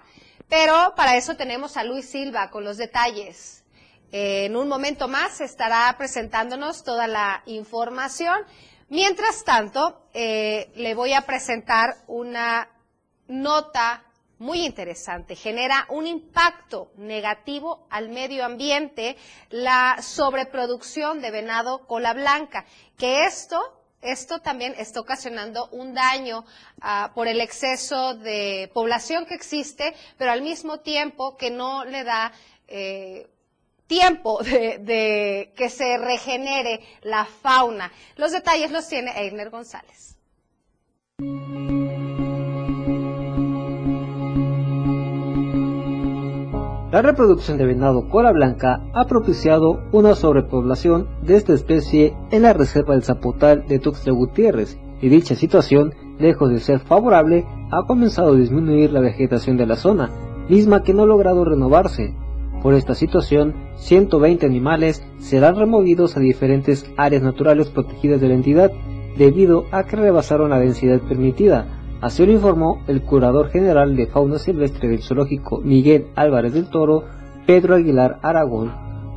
[0.50, 3.63] pero para eso tenemos a Luis Silva con los detalles.
[4.12, 8.36] En un momento más estará presentándonos toda la información.
[8.88, 12.68] Mientras tanto, eh, le voy a presentar una
[13.26, 14.04] nota
[14.38, 15.36] muy interesante.
[15.36, 19.16] Genera un impacto negativo al medio ambiente
[19.50, 22.64] la sobreproducción de venado cola blanca,
[22.98, 26.44] que esto esto también está ocasionando un daño
[26.82, 32.04] ah, por el exceso de población que existe, pero al mismo tiempo que no le
[32.04, 32.30] da
[32.68, 33.26] eh,
[33.86, 37.92] tiempo de, que se regenere la fauna.
[38.16, 40.16] Los detalles los tiene Einer González.
[46.94, 52.52] La reproducción de venado cola blanca ha propiciado una sobrepoblación de esta especie en la
[52.52, 58.32] reserva del Zapotal de Tuxtla Gutiérrez y dicha situación, lejos de ser favorable, ha comenzado
[58.32, 60.08] a disminuir la vegetación de la zona,
[60.48, 62.14] misma que no ha logrado renovarse.
[62.64, 68.72] Por esta situación, 120 animales serán removidos a diferentes áreas naturales protegidas de la entidad,
[69.16, 71.66] debido a que rebasaron la densidad permitida,
[72.04, 77.04] Así lo informó el curador general de fauna silvestre del zoológico Miguel Álvarez del Toro,
[77.46, 78.72] Pedro Aguilar Aragón,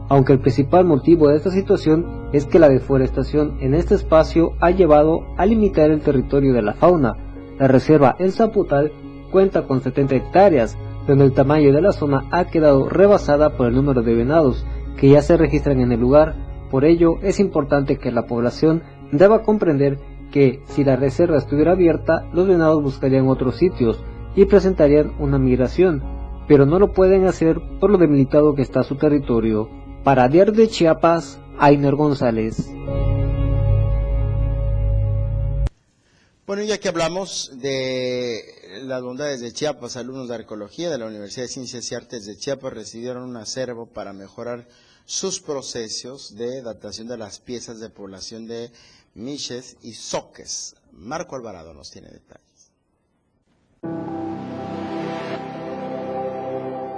[0.08, 4.72] aunque el principal motivo de esta situación es que la deforestación en este espacio ha
[4.72, 7.14] llevado a limitar el territorio de la fauna.
[7.60, 8.94] La reserva El Zaputal
[9.34, 10.78] cuenta con 70 hectáreas,
[11.08, 14.66] donde el tamaño de la zona ha quedado rebasada por el número de venados
[14.98, 16.36] que ya se registran en el lugar.
[16.70, 19.98] Por ello, es importante que la población deba comprender
[20.32, 24.04] que si la reserva estuviera abierta, los venados buscarían otros sitios
[24.36, 26.04] y presentarían una migración,
[26.48, 29.70] pero no lo pueden hacer por lo debilitado que está su territorio.
[30.04, 32.70] Para Diario de Chiapas, Ainer González.
[36.46, 41.46] Bueno, ya que hablamos de las bondades de Chiapas, alumnos de arqueología de la Universidad
[41.46, 44.68] de Ciencias y Artes de Chiapas recibieron un acervo para mejorar
[45.06, 48.72] sus procesos de datación de las piezas de población de
[49.16, 50.76] Miches y Soques.
[50.92, 52.48] Marco Alvarado nos tiene detalles.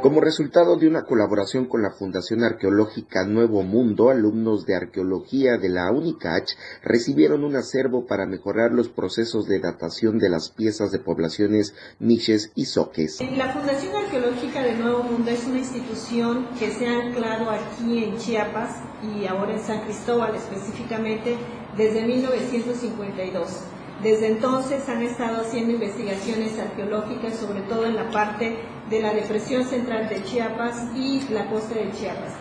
[0.02, 5.68] Como resultado de una colaboración con la Fundación Arqueológica Nuevo Mundo, alumnos de arqueología de
[5.68, 11.00] la UNICACH recibieron un acervo para mejorar los procesos de datación de las piezas de
[11.00, 13.20] poblaciones Miches y Soques.
[13.36, 18.18] La Fundación Arqueológica de Nuevo Mundo es una institución que se ha anclado aquí en
[18.18, 21.36] Chiapas y ahora en San Cristóbal específicamente
[21.76, 23.79] desde 1952.
[24.04, 28.58] Desde entonces han estado haciendo investigaciones arqueológicas, sobre todo en la parte
[28.90, 32.34] de la depresión central de Chiapas y la costa de Chiapas.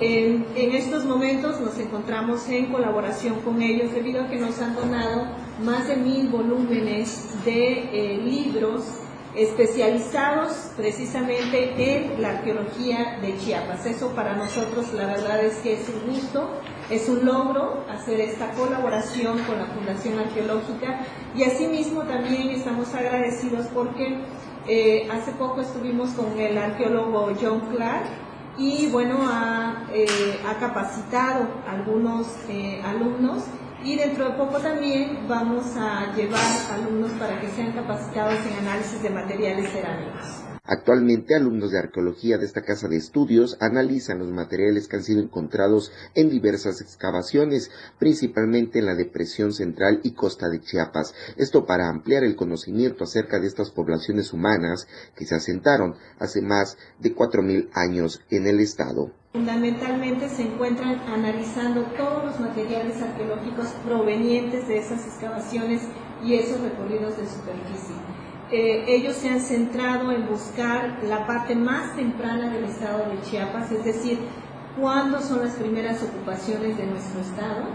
[0.00, 5.26] En, estos momentos nos encontramos en colaboración con ellos debido a que nos han donado
[5.64, 8.84] más de mil volúmenes de eh, libros
[9.34, 13.86] especializados precisamente en la arqueología de Chiapas.
[13.86, 16.48] Eso para nosotros la verdad es que es un gusto,
[16.90, 21.00] es un logro hacer esta colaboración con la Fundación Arqueológica
[21.34, 24.18] y asimismo también estamos agradecidos porque
[24.66, 28.06] eh, hace poco estuvimos con el arqueólogo John Clark
[28.56, 30.06] y bueno, ha, eh,
[30.58, 33.44] capacitado a algunos eh, alumnos
[33.84, 36.40] y dentro de poco también vamos a llevar
[36.72, 40.47] alumnos para que sean capacitados en análisis de materiales cerámicos.
[40.70, 45.22] Actualmente, alumnos de arqueología de esta casa de estudios analizan los materiales que han sido
[45.22, 51.14] encontrados en diversas excavaciones, principalmente en la depresión central y costa de Chiapas.
[51.38, 56.76] Esto para ampliar el conocimiento acerca de estas poblaciones humanas que se asentaron hace más
[56.98, 59.10] de 4.000 años en el estado.
[59.32, 65.80] Fundamentalmente se encuentran analizando todos los materiales arqueológicos provenientes de esas excavaciones
[66.22, 68.17] y esos recorridos de superficie.
[68.50, 73.70] Eh, ellos se han centrado en buscar la parte más temprana del estado de Chiapas,
[73.70, 74.18] es decir,
[74.80, 77.66] cuándo son las primeras ocupaciones de nuestro estado,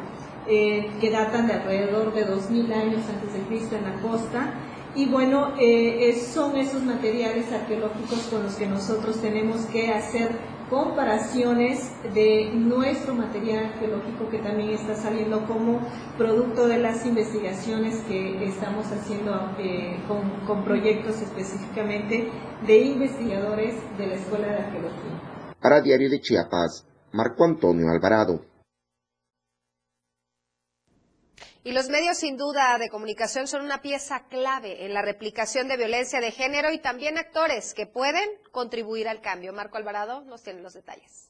[0.48, 4.54] eh, que datan de alrededor de 2.000 años antes de Cristo en la costa.
[4.96, 10.32] Y bueno, eh, son esos materiales arqueológicos con los que nosotros tenemos que hacer
[10.74, 15.80] comparaciones de nuestro material arqueológico que también está saliendo como
[16.18, 22.28] producto de las investigaciones que estamos haciendo eh, con, con proyectos específicamente
[22.66, 25.54] de investigadores de la Escuela de Arqueología.
[25.62, 28.53] Para Diario de Chiapas, Marco Antonio Alvarado.
[31.66, 35.78] Y los medios sin duda de comunicación son una pieza clave en la replicación de
[35.78, 39.54] violencia de género y también actores que pueden contribuir al cambio.
[39.54, 41.30] Marco Alvarado nos tiene los detalles.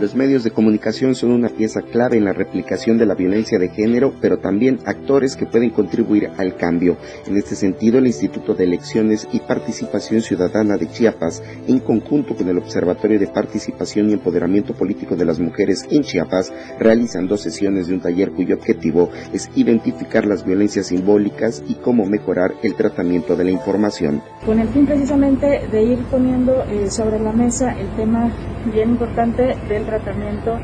[0.00, 3.68] Los medios de comunicación son una pieza clave en la replicación de la violencia de
[3.68, 6.96] género, pero también actores que pueden contribuir al cambio.
[7.26, 12.48] En este sentido, el Instituto de Elecciones y Participación Ciudadana de Chiapas, en conjunto con
[12.48, 17.86] el Observatorio de Participación y Empoderamiento Político de las Mujeres en Chiapas, realizan dos sesiones
[17.86, 23.36] de un taller cuyo objetivo es identificar las violencias simbólicas y cómo mejorar el tratamiento
[23.36, 24.22] de la información.
[24.46, 28.32] Con el fin precisamente de ir poniendo eh, sobre la mesa el tema
[28.72, 30.58] bien importante del tratamiento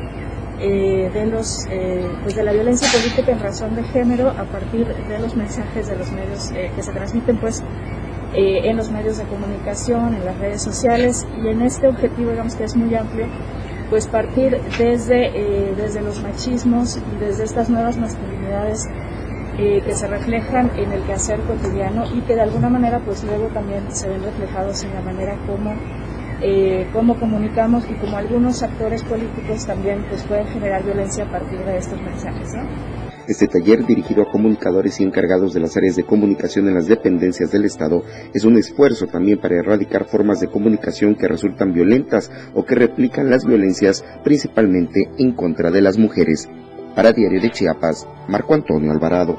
[0.59, 4.87] eh, de los eh, pues de la violencia política en razón de género a partir
[4.87, 7.63] de los mensajes de los medios eh, que se transmiten pues
[8.33, 11.25] en los medios de comunicación en las redes sociales.
[11.43, 13.25] Y en este objetivo digamos que es muy amplio
[13.89, 18.85] pues partir desde desde los machismos y desde estas nuevas masculinidades
[19.55, 23.91] que se reflejan en el quehacer cotidiano y que de alguna manera pues luego también
[23.91, 25.73] se ven reflejados en la manera como
[26.41, 31.59] eh, cómo comunicamos y como algunos actores políticos también pues, pueden generar violencia a partir
[31.59, 32.49] de estos mensajes.
[33.27, 37.51] Este taller, dirigido a comunicadores y encargados de las áreas de comunicación en las dependencias
[37.51, 42.63] del Estado, es un esfuerzo también para erradicar formas de comunicación que resultan violentas o
[42.63, 46.47] que replican las violencias principalmente en contra de las mujeres.
[46.95, 49.37] Para Diario de Chiapas, Marco Antonio Alvarado.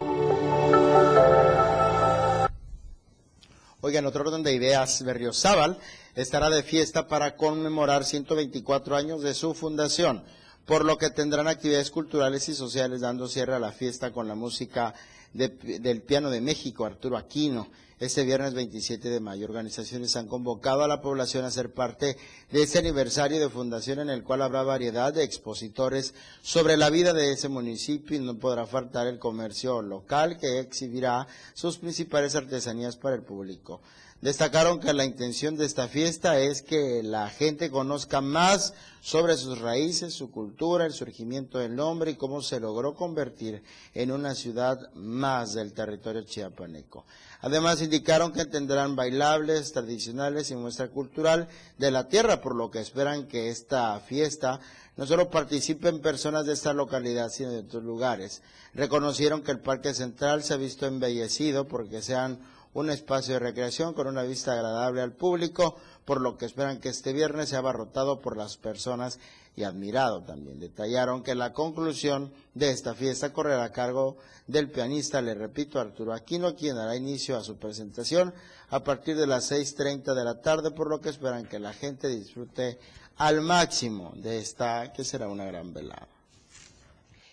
[3.81, 5.79] Oigan, otro orden de ideas, Berriozábal
[6.23, 10.25] estará de fiesta para conmemorar 124 años de su fundación,
[10.67, 14.35] por lo que tendrán actividades culturales y sociales dando cierre a la fiesta con la
[14.35, 14.95] música
[15.33, 17.69] del piano de México, Arturo Aquino.
[18.01, 22.17] Este viernes 27 de mayo, organizaciones han convocado a la población a ser parte
[22.51, 27.13] de este aniversario de fundación en el cual habrá variedad de expositores sobre la vida
[27.13, 32.97] de ese municipio y no podrá faltar el comercio local que exhibirá sus principales artesanías
[32.97, 33.81] para el público.
[34.21, 39.61] Destacaron que la intención de esta fiesta es que la gente conozca más sobre sus
[39.61, 43.63] raíces, su cultura, el surgimiento del nombre y cómo se logró convertir
[43.95, 47.07] en una ciudad más del territorio chiapaneco.
[47.43, 51.47] Además indicaron que tendrán bailables tradicionales y muestra cultural
[51.79, 54.59] de la tierra, por lo que esperan que esta fiesta
[54.97, 58.43] no solo participen personas de esta localidad, sino de otros lugares.
[58.75, 62.41] Reconocieron que el Parque Central se ha visto embellecido porque sean
[62.75, 66.89] un espacio de recreación con una vista agradable al público, por lo que esperan que
[66.89, 69.19] este viernes sea abarrotado por las personas
[69.57, 70.61] y admirado también.
[70.61, 74.17] Detallaron que la conclusión de esta fiesta correrá a cargo
[74.47, 78.33] del pianista, le repito, Arturo Aquino, quien dará inicio a su presentación
[78.71, 82.09] a partir de las 6.30 de la tarde, por lo que esperan que la gente
[82.09, 82.79] disfrute
[83.17, 86.07] al máximo de esta, que será una gran velada.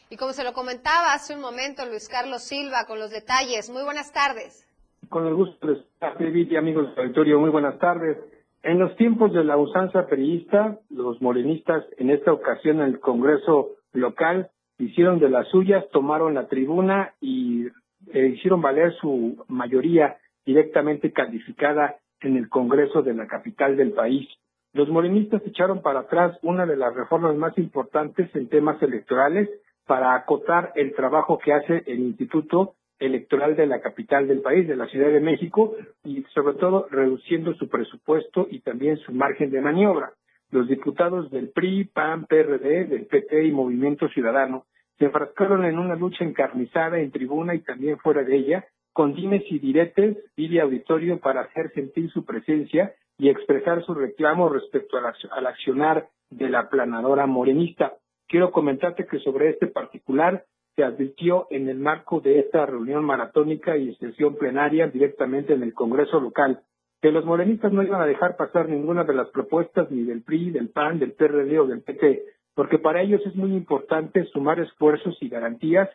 [0.10, 3.84] Y como se lo comentaba hace un momento Luis Carlos Silva con los detalles, muy
[3.84, 4.65] buenas tardes.
[5.10, 8.18] Con el gusto de estar, y amigos del auditorio, muy buenas tardes.
[8.64, 13.72] En los tiempos de la usanza periodista, los morenistas, en esta ocasión en el Congreso
[13.94, 14.50] local,
[14.80, 17.68] hicieron de las suyas, tomaron la tribuna y
[18.14, 24.28] eh, hicieron valer su mayoría directamente calificada en el Congreso de la capital del país.
[24.74, 29.50] Los morenistas echaron para atrás una de las reformas más importantes en temas electorales
[29.86, 34.76] para acotar el trabajo que hace el Instituto electoral de la capital del país, de
[34.76, 39.62] la Ciudad de México, y sobre todo reduciendo su presupuesto y también su margen de
[39.62, 40.14] maniobra.
[40.52, 44.66] Los diputados del PRI, PAN, PRD, del PT y Movimiento Ciudadano
[44.98, 49.44] se enfrascaron en una lucha encarnizada en tribuna y también fuera de ella, con dimes
[49.50, 55.48] y diretes, y auditorio para hacer sentir su presencia y expresar su reclamo respecto al
[55.48, 57.94] accionar de la planadora morenista.
[58.28, 60.46] Quiero comentarte que sobre este particular
[60.76, 65.74] se advirtió en el marco de esta reunión maratónica y sesión plenaria directamente en el
[65.74, 66.62] Congreso local
[67.02, 70.52] que los morenistas no iban a dejar pasar ninguna de las propuestas ni del PRI,
[70.52, 72.24] del PAN, del PRD o del PT,
[72.56, 75.90] porque para ellos es muy importante sumar esfuerzos y garantías,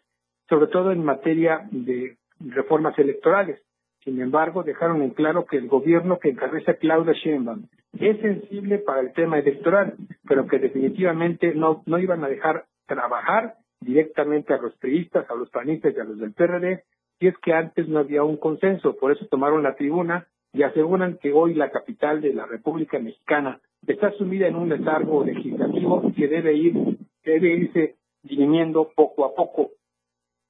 [0.49, 3.61] sobre todo en materia de reformas electorales.
[4.05, 7.67] Sin embargo, dejaron en claro que el gobierno que encabeza Claudia Sheinbaum
[7.99, 9.95] es sensible para el tema electoral,
[10.29, 15.51] pero que definitivamente no, no iban a dejar trabajar directamente a los priistas, a los
[15.51, 16.85] panistas y a los del PRD,
[17.19, 21.19] si es que antes no había un consenso, por eso tomaron la tribuna y aseguran
[21.19, 26.29] que hoy la capital de la República Mexicana está sumida en un letargo legislativo que
[26.29, 26.75] debe ir,
[27.25, 29.71] debe irse dirimiendo poco a poco.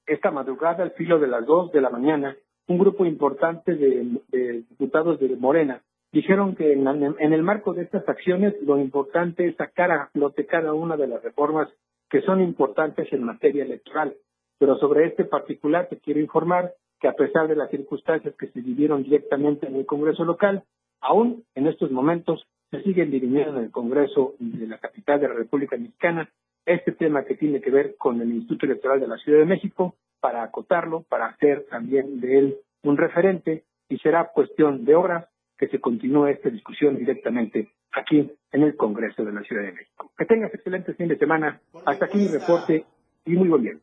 [0.07, 5.19] Esta madrugada, al filo de las dos de la mañana, un grupo importante de, diputados
[5.21, 9.91] de Morena dijeron que en, en, el marco de estas acciones lo importante es sacar
[9.93, 11.69] a flote cada una de las reformas
[12.11, 14.15] que son importantes en materia electoral.
[14.59, 18.61] Pero sobre este particular te quiero informar que a pesar de las circunstancias que se
[18.61, 20.65] vivieron directamente en el Congreso local,
[21.01, 25.35] aún en estos momentos se siguen dirigiendo en el Congreso de la capital de la
[25.35, 26.29] República Mexicana
[26.67, 29.95] este tema que tiene que ver con el Instituto Electoral de la Ciudad de México
[30.21, 35.69] para acotarlo, para hacer también de él un referente y será cuestión de horas que
[35.69, 40.11] se continúe esta discusión directamente aquí en el Congreso de la Ciudad de México.
[40.17, 41.61] Que tengas excelente fin de semana.
[41.85, 42.85] Hasta aquí mi reporte
[43.25, 43.75] y muy buen día.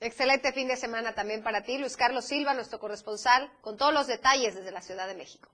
[0.00, 4.06] Excelente fin de semana también para ti, Luis Carlos Silva, nuestro corresponsal, con todos los
[4.06, 5.48] detalles desde la Ciudad de México.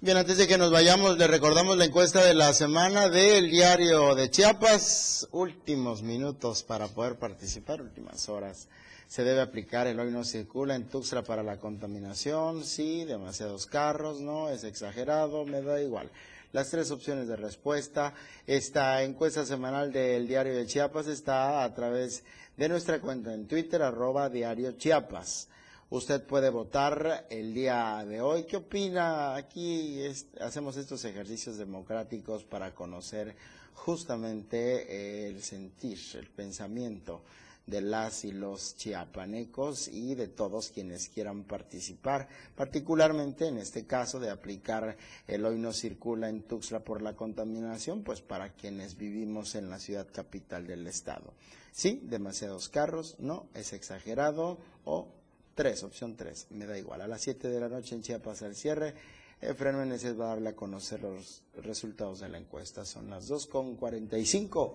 [0.00, 4.14] Bien, antes de que nos vayamos, le recordamos la encuesta de la semana del diario
[4.14, 5.28] de Chiapas.
[5.30, 8.70] Últimos minutos para poder participar, últimas horas.
[9.10, 12.62] Se debe aplicar el hoy no circula en Tuxtla para la contaminación.
[12.62, 16.08] Sí, demasiados carros, no, es exagerado, me da igual.
[16.52, 18.14] Las tres opciones de respuesta.
[18.46, 22.22] Esta encuesta semanal del diario de Chiapas está a través
[22.56, 25.48] de nuestra cuenta en Twitter, arroba diario Chiapas.
[25.88, 28.44] Usted puede votar el día de hoy.
[28.44, 29.34] ¿Qué opina?
[29.34, 30.04] Aquí
[30.40, 33.34] hacemos estos ejercicios democráticos para conocer
[33.74, 37.22] justamente el sentir, el pensamiento
[37.66, 44.18] de las y los chiapanecos y de todos quienes quieran participar, particularmente en este caso
[44.18, 44.96] de aplicar
[45.26, 49.78] el hoy no circula en Tuxtla por la contaminación, pues para quienes vivimos en la
[49.78, 51.32] ciudad capital del estado.
[51.72, 55.08] Sí, demasiados carros, no, es exagerado o
[55.54, 57.00] 3, opción 3, me da igual.
[57.02, 58.94] A las 7 de la noche en Chiapas al cierre,
[59.40, 62.84] Efraín Meneses va a darle a conocer los resultados de la encuesta.
[62.84, 64.74] Son las 2.45.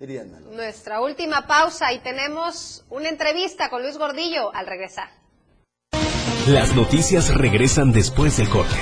[0.00, 5.10] Dirían Nuestra última pausa y tenemos una entrevista con Luis Gordillo al regresar.
[6.48, 8.76] Las noticias regresan después del corte.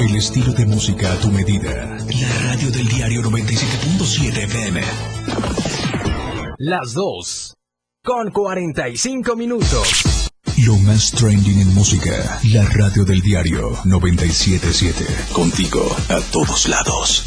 [0.00, 1.96] El estilo de música a tu medida.
[2.20, 4.82] La radio del diario 97.7 FM.
[6.58, 7.54] Las 2.
[8.04, 10.11] Con 45 minutos.
[10.64, 12.38] Lo más trending en música.
[12.44, 15.04] La radio del diario 977.
[15.32, 17.26] Contigo a todos lados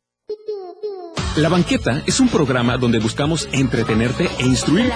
[1.37, 4.93] La Banqueta es un programa donde buscamos entretenerte e instruirte.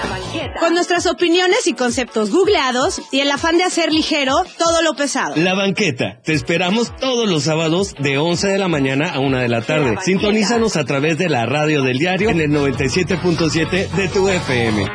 [0.60, 5.34] Con nuestras opiniones y conceptos googleados y el afán de hacer ligero todo lo pesado.
[5.36, 6.20] La Banqueta.
[6.22, 9.96] Te esperamos todos los sábados de 11 de la mañana a 1 de la tarde.
[10.02, 14.86] Sintonízanos a través de la radio del diario en el 97.7 de tu FM.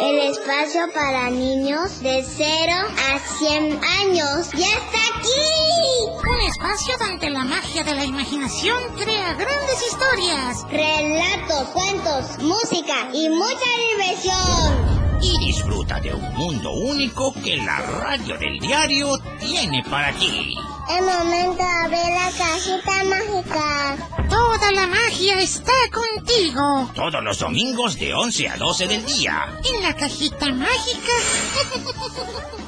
[0.00, 2.72] El espacio para niños de 0
[3.12, 6.27] a 100 años ya está aquí.
[6.58, 10.66] Espacio donde la magia de la imaginación crea grandes historias.
[10.68, 15.20] Relatos, cuentos, música y mucha diversión.
[15.22, 20.56] Y disfruta de un mundo único que la radio del diario tiene para ti.
[20.90, 23.96] Es momento de abrir la cajita mágica.
[24.28, 26.90] Toda la magia está contigo.
[26.92, 29.60] Todos los domingos de 11 a 12 del día.
[29.64, 31.12] En la cajita mágica.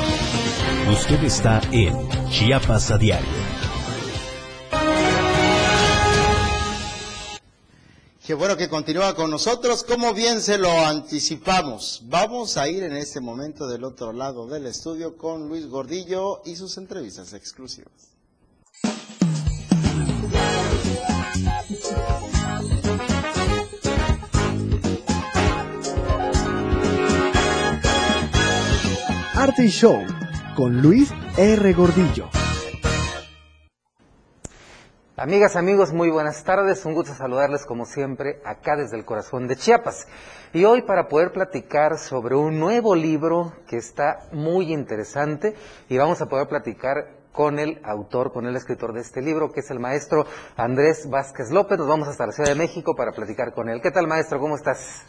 [0.92, 1.94] Usted está en
[2.30, 3.28] Chiapas a diario.
[8.26, 9.82] Qué bueno que continúa con nosotros.
[9.82, 14.66] Como bien se lo anticipamos, vamos a ir en este momento del otro lado del
[14.66, 18.09] estudio con Luis Gordillo y sus entrevistas exclusivas.
[29.40, 30.04] Arte y Show
[30.54, 31.72] con Luis R.
[31.72, 32.28] Gordillo.
[35.16, 36.84] Amigas, amigos, muy buenas tardes.
[36.84, 40.06] Un gusto saludarles como siempre acá desde el corazón de Chiapas.
[40.52, 45.54] Y hoy para poder platicar sobre un nuevo libro que está muy interesante
[45.88, 49.60] y vamos a poder platicar con el autor, con el escritor de este libro, que
[49.60, 51.78] es el maestro Andrés Vázquez López.
[51.78, 53.80] Nos vamos hasta la Ciudad de México para platicar con él.
[53.80, 54.38] ¿Qué tal, maestro?
[54.38, 55.00] ¿Cómo estás?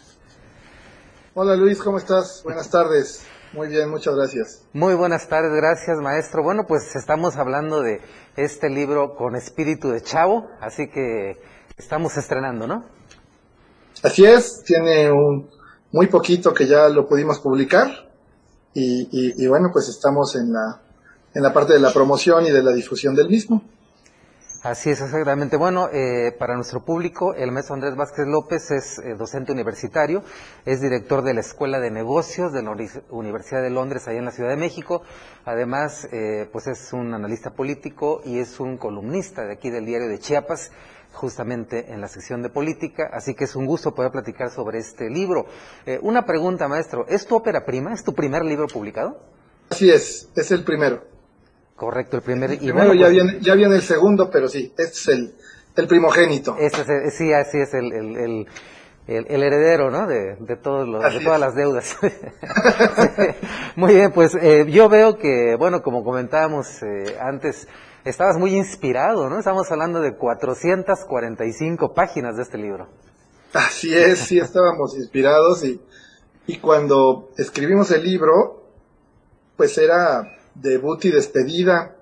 [1.34, 2.40] Hola Luis, ¿cómo estás?
[2.46, 3.28] Buenas tardes.
[3.54, 4.64] Muy bien, muchas gracias.
[4.72, 6.42] Muy buenas tardes, gracias maestro.
[6.42, 8.00] Bueno, pues estamos hablando de
[8.38, 11.38] este libro con espíritu de chavo, así que
[11.78, 12.86] estamos estrenando, ¿no?
[14.04, 15.50] Así es, tiene un
[15.92, 17.90] muy poquito que ya lo pudimos publicar
[18.74, 20.82] y, y, y bueno, pues estamos en la,
[21.34, 23.64] en la parte de la promoción y de la difusión del mismo.
[24.64, 25.58] Así es, exactamente.
[25.58, 30.24] Bueno, eh, para nuestro público, el maestro Andrés Vázquez López es eh, docente universitario,
[30.66, 32.76] es director de la Escuela de Negocios de la
[33.10, 35.02] Universidad de Londres, allá en la Ciudad de México.
[35.46, 40.08] Además, eh, pues es un analista político y es un columnista de aquí del diario
[40.08, 40.72] de Chiapas,
[41.12, 43.10] justamente en la sección de política.
[43.12, 45.48] Así que es un gusto poder platicar sobre este libro.
[46.04, 47.96] una pregunta, maestro, ¿es tu ópera prima?
[47.96, 49.24] ¿Es tu primer libro publicado?
[49.72, 51.02] Así es, es el primero.
[51.82, 52.52] Correcto, el primer.
[52.52, 55.34] El primero ya, viene, ya viene el segundo, pero sí, este es el,
[55.76, 56.56] el primogénito.
[56.60, 58.48] Este es, sí, así es el, el,
[59.08, 60.06] el, el heredero, ¿no?
[60.06, 61.98] De, de, todos los, de todas las deudas.
[63.76, 67.68] Muy bien, pues eh, yo veo que, bueno, como comentábamos eh, antes,
[68.06, 69.40] estabas muy inspirado, ¿no?
[69.40, 72.90] Estamos hablando de 445 páginas de este libro.
[73.54, 75.82] Así es, sí, estábamos inspirados y,
[76.46, 78.68] y cuando escribimos el libro,
[79.58, 81.96] pues era debut y despedida,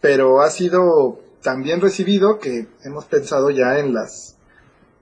[0.00, 4.34] pero ha sido tan bien recibido que hemos pensado ya en las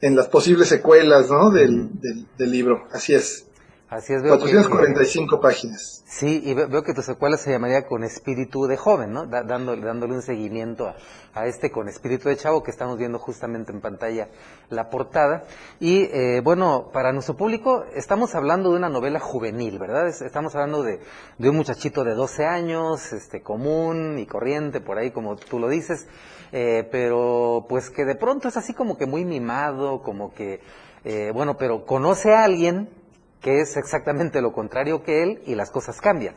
[0.01, 1.51] en las posibles secuelas ¿no?
[1.51, 1.89] del,
[2.37, 2.89] del, libro.
[2.93, 3.47] Así es.
[3.93, 6.03] Así es, veo 445 páginas.
[6.07, 9.27] Sí, y veo que tu secuela se llamaría Con Espíritu de Joven, ¿no?
[9.27, 10.95] dándole, dándole un seguimiento a,
[11.35, 14.29] a, este Con Espíritu de Chavo que estamos viendo justamente en pantalla
[14.71, 15.45] la portada.
[15.79, 20.09] Y eh, bueno, para nuestro público estamos hablando de una novela juvenil, ¿verdad?
[20.09, 20.99] Estamos hablando de,
[21.37, 25.69] de un muchachito de 12 años, este, común y corriente, por ahí como tú lo
[25.69, 26.07] dices,
[26.51, 30.61] eh, pero pues que de pronto es así como que muy mimado, como que,
[31.05, 33.02] eh, bueno, pero conoce a alguien
[33.43, 36.37] que es exactamente lo contrario que él y las cosas cambian.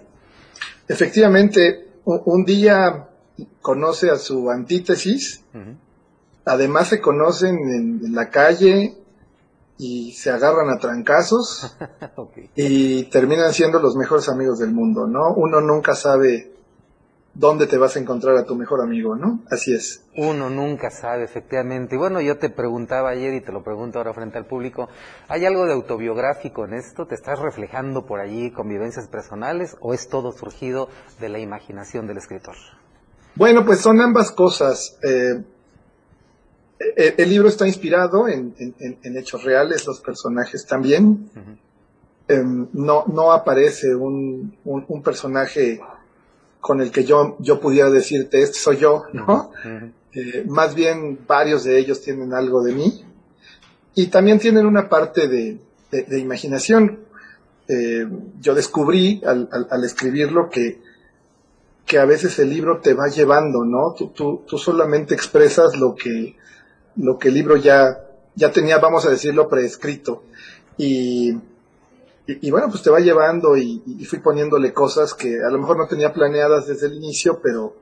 [0.87, 3.09] Efectivamente, un día
[3.61, 5.43] conoce a su antítesis,
[6.45, 8.97] además se conocen en, la calle
[9.77, 11.75] y se agarran a trancazos
[12.55, 15.33] y terminan siendo los mejores amigos del mundo, ¿no?
[15.35, 16.54] Uno nunca sabe
[17.35, 19.43] dónde te vas a encontrar a tu mejor amigo, ¿no?
[19.51, 20.03] Así es.
[20.15, 21.95] Uno nunca sabe, efectivamente.
[21.95, 24.87] Y bueno, yo te preguntaba ayer y te lo pregunto ahora frente al público,
[25.27, 27.05] ¿hay algo de autobiográfico en esto?
[27.05, 30.87] ¿Te estás reflejando por allí con vivencias personales o es todo surgido
[31.19, 32.55] de la imaginación del escritor?
[33.35, 34.97] Bueno, pues son ambas cosas.
[35.03, 35.43] Eh,
[36.79, 38.55] eh el, libro está inspirado en,
[39.17, 41.29] hechos reales, los personajes también.
[42.27, 45.79] Em, no, no aparece un, un personaje
[46.65, 49.51] con el que yo, yo pudiera decirte, este soy yo, ¿no?
[50.11, 53.05] Eh, más bien varios de ellos tienen algo de mí
[53.93, 55.59] y también tienen una parte de,
[56.17, 57.01] imaginación.
[57.67, 58.07] Eh,
[58.41, 60.81] yo descubrí al, al, escribirlo que,
[61.85, 63.93] que a veces el libro te va llevando, ¿no?
[63.95, 66.35] Tú, tú, tú solamente expresas lo que,
[66.95, 70.23] lo que el libro ya, ya tenía, vamos a decirlo, prescrito.
[70.79, 71.37] Y,
[72.27, 75.87] y, bueno, pues te va llevando y, fui poniéndole cosas que a lo mejor no
[75.87, 77.75] tenía planeadas desde el inicio, pero,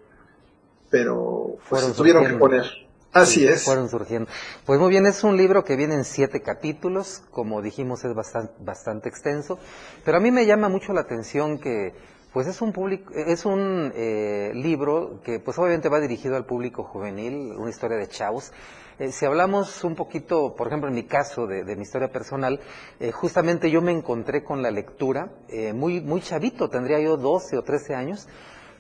[0.90, 2.66] pero pues, tuvieron que poner.
[3.14, 3.64] Así es.
[3.64, 4.28] Fueron surgiendo.
[4.66, 8.54] Pues muy bien, es un libro que viene en siete capítulos, como dijimos es bastante,
[8.60, 9.60] bastante extenso,
[10.04, 11.94] pero a mí me llama mucho la atención que
[12.34, 16.84] pues es un público, es un eh, libro que pues obviamente va dirigido al público
[16.84, 18.52] juvenil, una historia de chavos,
[18.98, 22.60] eh, si hablamos un poquito, por ejemplo, en mi caso de, mi historia personal,
[23.00, 25.30] eh, justamente yo me encontré con la lectura
[25.76, 28.28] muy, muy chavito, tendría yo 12 o 13 años,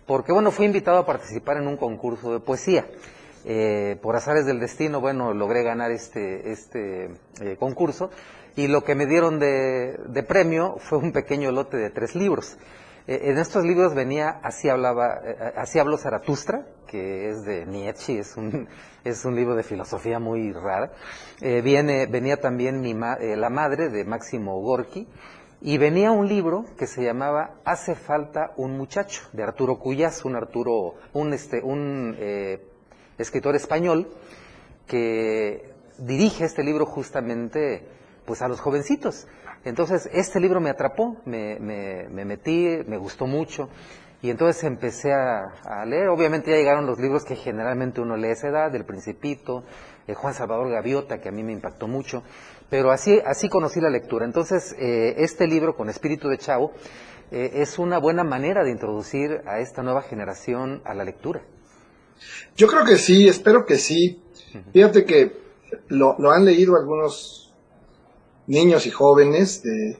[0.08, 2.88] porque bueno, fui invitado a participar en un concurso de poesía.
[4.01, 7.12] por azares del destino, bueno, logré ganar este, este
[7.60, 8.10] concurso
[8.56, 12.58] y lo que me dieron de, de premio fue un pequeño lote de tres libros.
[13.06, 18.20] Eh, en estos libros venía Así hablaba, eh, Así habló Zaratustra, que es de Nietzsche,
[18.20, 18.68] es un,
[19.04, 20.91] es un libro de filosofía muy rara.
[21.41, 22.82] Eh, viene, venía también
[23.39, 25.08] La madre de Máximo Gorki,
[25.62, 30.36] y venía un libro que se llamaba Hace falta un muchacho, de Arturo Cuyas, un
[30.36, 32.18] Arturo, un este, un
[33.18, 34.10] escritor español,
[34.88, 37.88] que dirige este libro justamente
[38.26, 39.28] pues a los jovencitos.
[39.66, 43.70] Entonces, este libro me atrapó, me, me, me metí, me gustó mucho.
[44.24, 46.07] Y entonces empecé a, leer.
[46.07, 49.66] Obviamente ya llegaron los libros que generalmente uno lee a esa edad, del Principito,
[50.07, 52.24] eh, Juan Salvador Gaviota, que a mí me impactó mucho.
[52.70, 54.24] Pero así, así conocí la lectura.
[54.26, 56.72] Entonces, eh, este libro, con espíritu de chavo,
[57.32, 61.41] eh, es una buena manera de introducir a esta nueva generación a la lectura.
[62.55, 64.22] Yo creo que sí, espero que sí.
[64.72, 65.34] Fíjate que
[65.89, 67.43] lo, lo han leído algunos
[68.48, 69.98] niños y jóvenes de,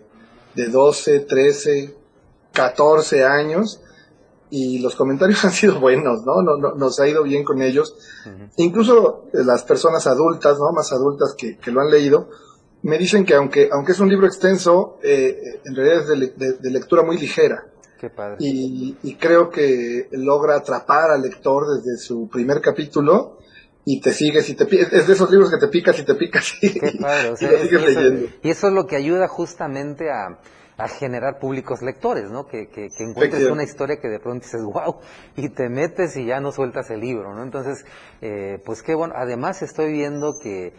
[0.56, 1.96] de 12, 13,
[2.54, 3.82] 14 años
[4.50, 6.44] y los comentarios han sido buenos, ¿no?
[6.44, 7.96] no, nos ha ido bien con ellos.
[8.58, 10.72] Incluso las personas adultas, ¿no?
[10.72, 12.30] Más adultas que, lo han leído,
[12.84, 17.02] me dicen que aunque, aunque es un libro extenso, eh, en realidad es de, lectura
[17.02, 17.66] muy ligera.
[18.00, 18.38] Qué padre.
[18.40, 23.40] Y, y, creo que logra atrapar al lector desde su primer capítulo
[23.86, 26.54] y te sigues y te es de esos libros que te picas y te picas
[26.62, 28.28] y, Qué padre, o sea, y sigues leyendo.
[28.42, 30.40] y eso es lo que ayuda justamente a,
[30.78, 32.48] a generar públicos lectores, ¿no?
[32.48, 34.98] Que, que, que encuentres una historia que de pronto dices, wow,
[35.36, 37.44] y te metes y ya no sueltas el libro, ¿no?
[37.44, 37.86] Entonces,
[38.22, 39.14] eh, pues qué bueno.
[39.18, 40.74] Además estoy viendo que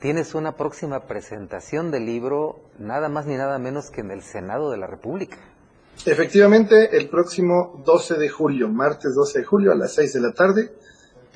[0.00, 4.70] tienes una próxima presentación del libro, nada más ni nada menos que en el Senado
[4.70, 5.38] de la República.
[6.04, 10.32] Efectivamente, el próximo 12 de julio, martes 12 de julio a las 6 de la
[10.32, 10.72] tarde,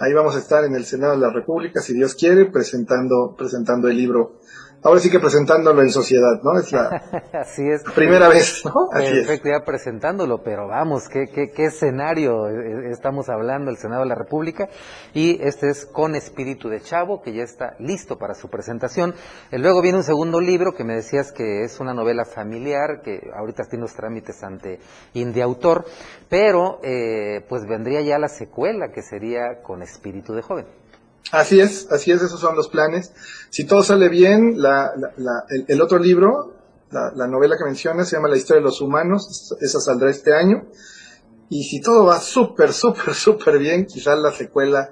[0.01, 3.89] ahí vamos a estar en el Senado de la República, si Dios quiere, presentando, presentando
[3.89, 4.40] el libro
[4.83, 6.59] ahora sí que presentándolo en sociedad, ¿no?
[6.59, 6.89] Es la
[7.33, 7.83] Así es.
[7.95, 8.89] primera vez, ¿no?
[8.93, 12.49] Perfecto, ya presentándolo, pero vamos, ¿qué, qué, qué escenario
[12.91, 14.69] estamos hablando, el Senado de la República?
[15.15, 19.15] Y este es Con Espíritu de Chavo, que ya está listo para su presentación.
[19.51, 23.21] Eh, luego viene un segundo libro que me decías que es una novela familiar, que
[23.37, 24.79] ahorita tiene los trámites ante
[25.15, 25.85] India Autor,
[26.29, 30.80] pero eh, pues vendría ya la secuela, que sería Con Espíritu de Joven.
[31.33, 33.13] Así es, así es, esos son los planes.
[33.51, 34.93] Si todo sale bien, la,
[35.69, 36.55] el, otro libro,
[36.91, 40.67] la, novela que mencionas, se llama La historia de los humanos, esa saldrá este año.
[41.49, 44.91] Y si todo va súper, súper, súper bien, quizás la secuela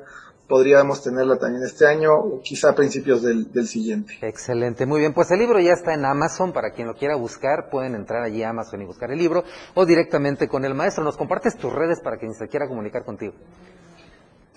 [0.48, 4.14] podríamos tenerla también este año o quizá a principios del, del, siguiente.
[4.22, 5.12] Excelente, muy bien.
[5.12, 8.42] Pues el libro ya está en Amazon, para quien lo quiera buscar, pueden entrar allí
[8.42, 11.04] a Amazon y buscar el libro o directamente con el maestro.
[11.04, 13.34] ¿Nos compartes tus redes para quien se quiera comunicar contigo?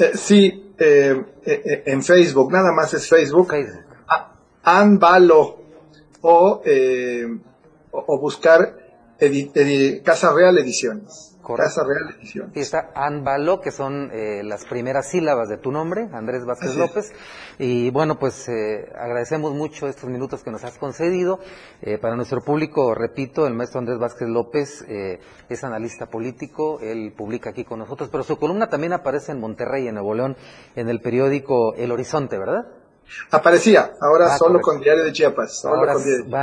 [0.01, 3.53] Eh, sí, eh, eh, en Facebook, nada más es Facebook.
[3.53, 3.85] Facebook.
[4.63, 5.59] Anbalo
[6.21, 6.61] o,
[7.91, 8.77] o, buscar
[10.03, 11.30] Casa Real Ediciones.
[11.41, 12.55] Casa Real Ediciones.
[12.55, 14.09] Y está Anbalo, que son
[14.43, 17.11] las primeras sílabas de tu nombre, Andrés Vázquez López.
[17.59, 21.39] Y bueno, pues agradecemos mucho estos minutos que nos has concedido.
[22.01, 27.65] para nuestro público, repito, el maestro Andrés Vázquez López es analista político, él publica aquí
[27.65, 30.37] con nosotros, pero su columna también aparece en Monterrey, en Nuevo León,
[30.75, 32.80] en el periódico El Horizonte, ¿verdad?
[33.29, 35.65] Aparecía, ahora ah, solo con Diario de Chiapas.
[35.65, 35.95] ahora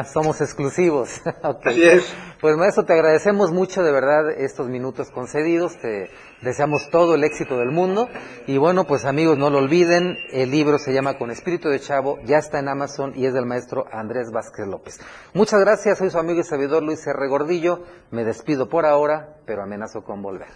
[0.04, 1.20] somos exclusivos.
[1.64, 2.04] Así es.
[2.40, 6.08] Pues maestro, te agradecemos mucho de verdad estos minutos concedidos, te
[6.40, 8.08] deseamos todo el éxito del mundo
[8.46, 12.18] y bueno, pues amigos, no lo olviden, el libro se llama Con Espíritu de Chavo,
[12.24, 15.00] ya está en Amazon y es del maestro Andrés Vázquez López.
[15.34, 17.28] Muchas gracias, soy su amigo y servidor Luis R.
[17.28, 20.48] Gordillo, me despido por ahora, pero amenazo con volver.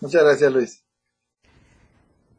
[0.00, 0.81] Muchas gracias Luis.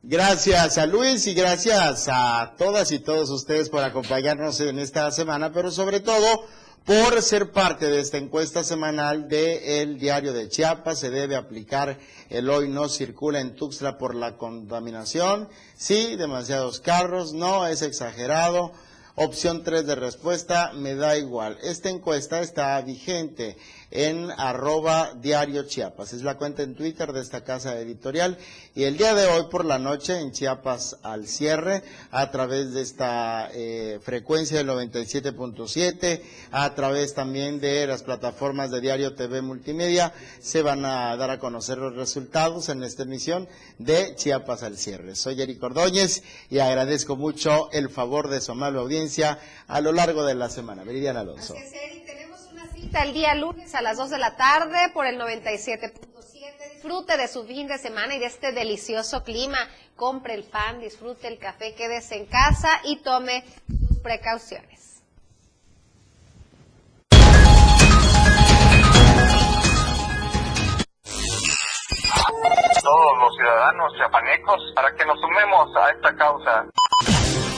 [0.06, 5.54] Gracias a Luis y gracias a todas y todos ustedes por acompañarnos en esta semana,
[5.54, 6.45] pero sobre todo
[6.84, 10.99] por ser parte de esta encuesta semanal de El Diario de Chiapas.
[10.99, 11.97] Se debe aplicar
[12.30, 15.47] el hoy no circula en Tuxtla por la contaminación.
[15.78, 18.74] Sí, demasiados carros, no, es exagerado.
[19.16, 21.60] Opción 3 de respuesta, me da igual.
[21.62, 23.56] Esta encuesta está vigente
[23.93, 26.13] en arroba diario Chiapas.
[26.13, 28.39] Es la cuenta en Twitter de esta casa editorial.
[28.73, 32.81] Y el día de hoy por la noche en Chiapas al cierre, a través de
[32.81, 36.21] esta eh, frecuencia del 97.7,
[36.51, 41.37] a través también de las plataformas de Diario TV Multimedia, se van a dar a
[41.37, 45.15] conocer los resultados en esta emisión de Chiapas al cierre.
[45.15, 49.37] Soy Eric Ordóñez y agradezco mucho el favor de su amable audiencia
[49.67, 50.83] a lo largo de la semana.
[50.83, 51.53] Meridiana Alonso
[52.91, 56.73] el día lunes a las 2 de la tarde por el 97.7.
[56.73, 59.57] Disfrute de su fin de semana y de este delicioso clima.
[59.95, 63.43] Compre el pan, disfrute el café, quédese en casa y tome
[63.88, 65.01] sus precauciones.
[72.84, 76.65] Todos los ciudadanos chiapanecos para que nos sumemos a esta causa.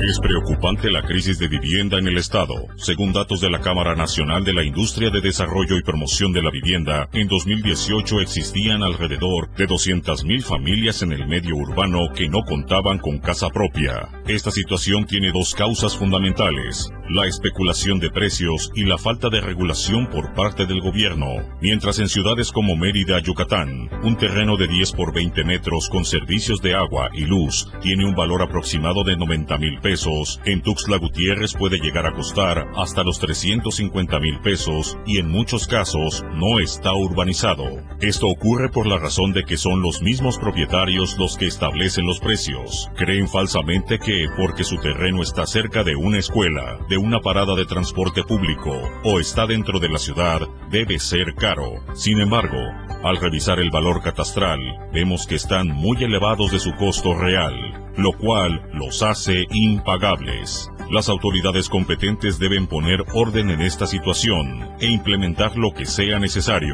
[0.00, 2.66] Es preocupante la crisis de vivienda en el Estado.
[2.76, 6.50] Según datos de la Cámara Nacional de la Industria de Desarrollo y Promoción de la
[6.50, 12.98] Vivienda, en 2018 existían alrededor de 200.000 familias en el medio urbano que no contaban
[12.98, 14.08] con casa propia.
[14.26, 20.08] Esta situación tiene dos causas fundamentales, la especulación de precios y la falta de regulación
[20.08, 21.26] por parte del gobierno.
[21.60, 26.60] Mientras en ciudades como Mérida, Yucatán, un terreno de 10 por 20 metros con servicios
[26.60, 31.52] de agua y luz tiene un valor aproximado de 90 mil pesos, en Tuxtla Gutiérrez
[31.52, 36.94] puede llegar a costar hasta los 350 mil pesos y en muchos casos no está
[36.94, 37.64] urbanizado.
[38.00, 42.18] Esto ocurre por la razón de que son los mismos propietarios los que establecen los
[42.18, 42.88] precios.
[42.96, 47.66] Creen falsamente que porque su terreno está cerca de una escuela, de una parada de
[47.66, 48.72] transporte público
[49.04, 51.84] o está dentro de la ciudad, debe ser caro.
[51.92, 52.58] Sin embargo,
[53.02, 54.60] al revisar el valor catastral,
[54.94, 60.70] vemos que están muy elevados de su costo real, lo cual los hace impagables.
[60.90, 66.72] Las autoridades competentes deben poner orden en esta situación e implementar lo que sea necesario.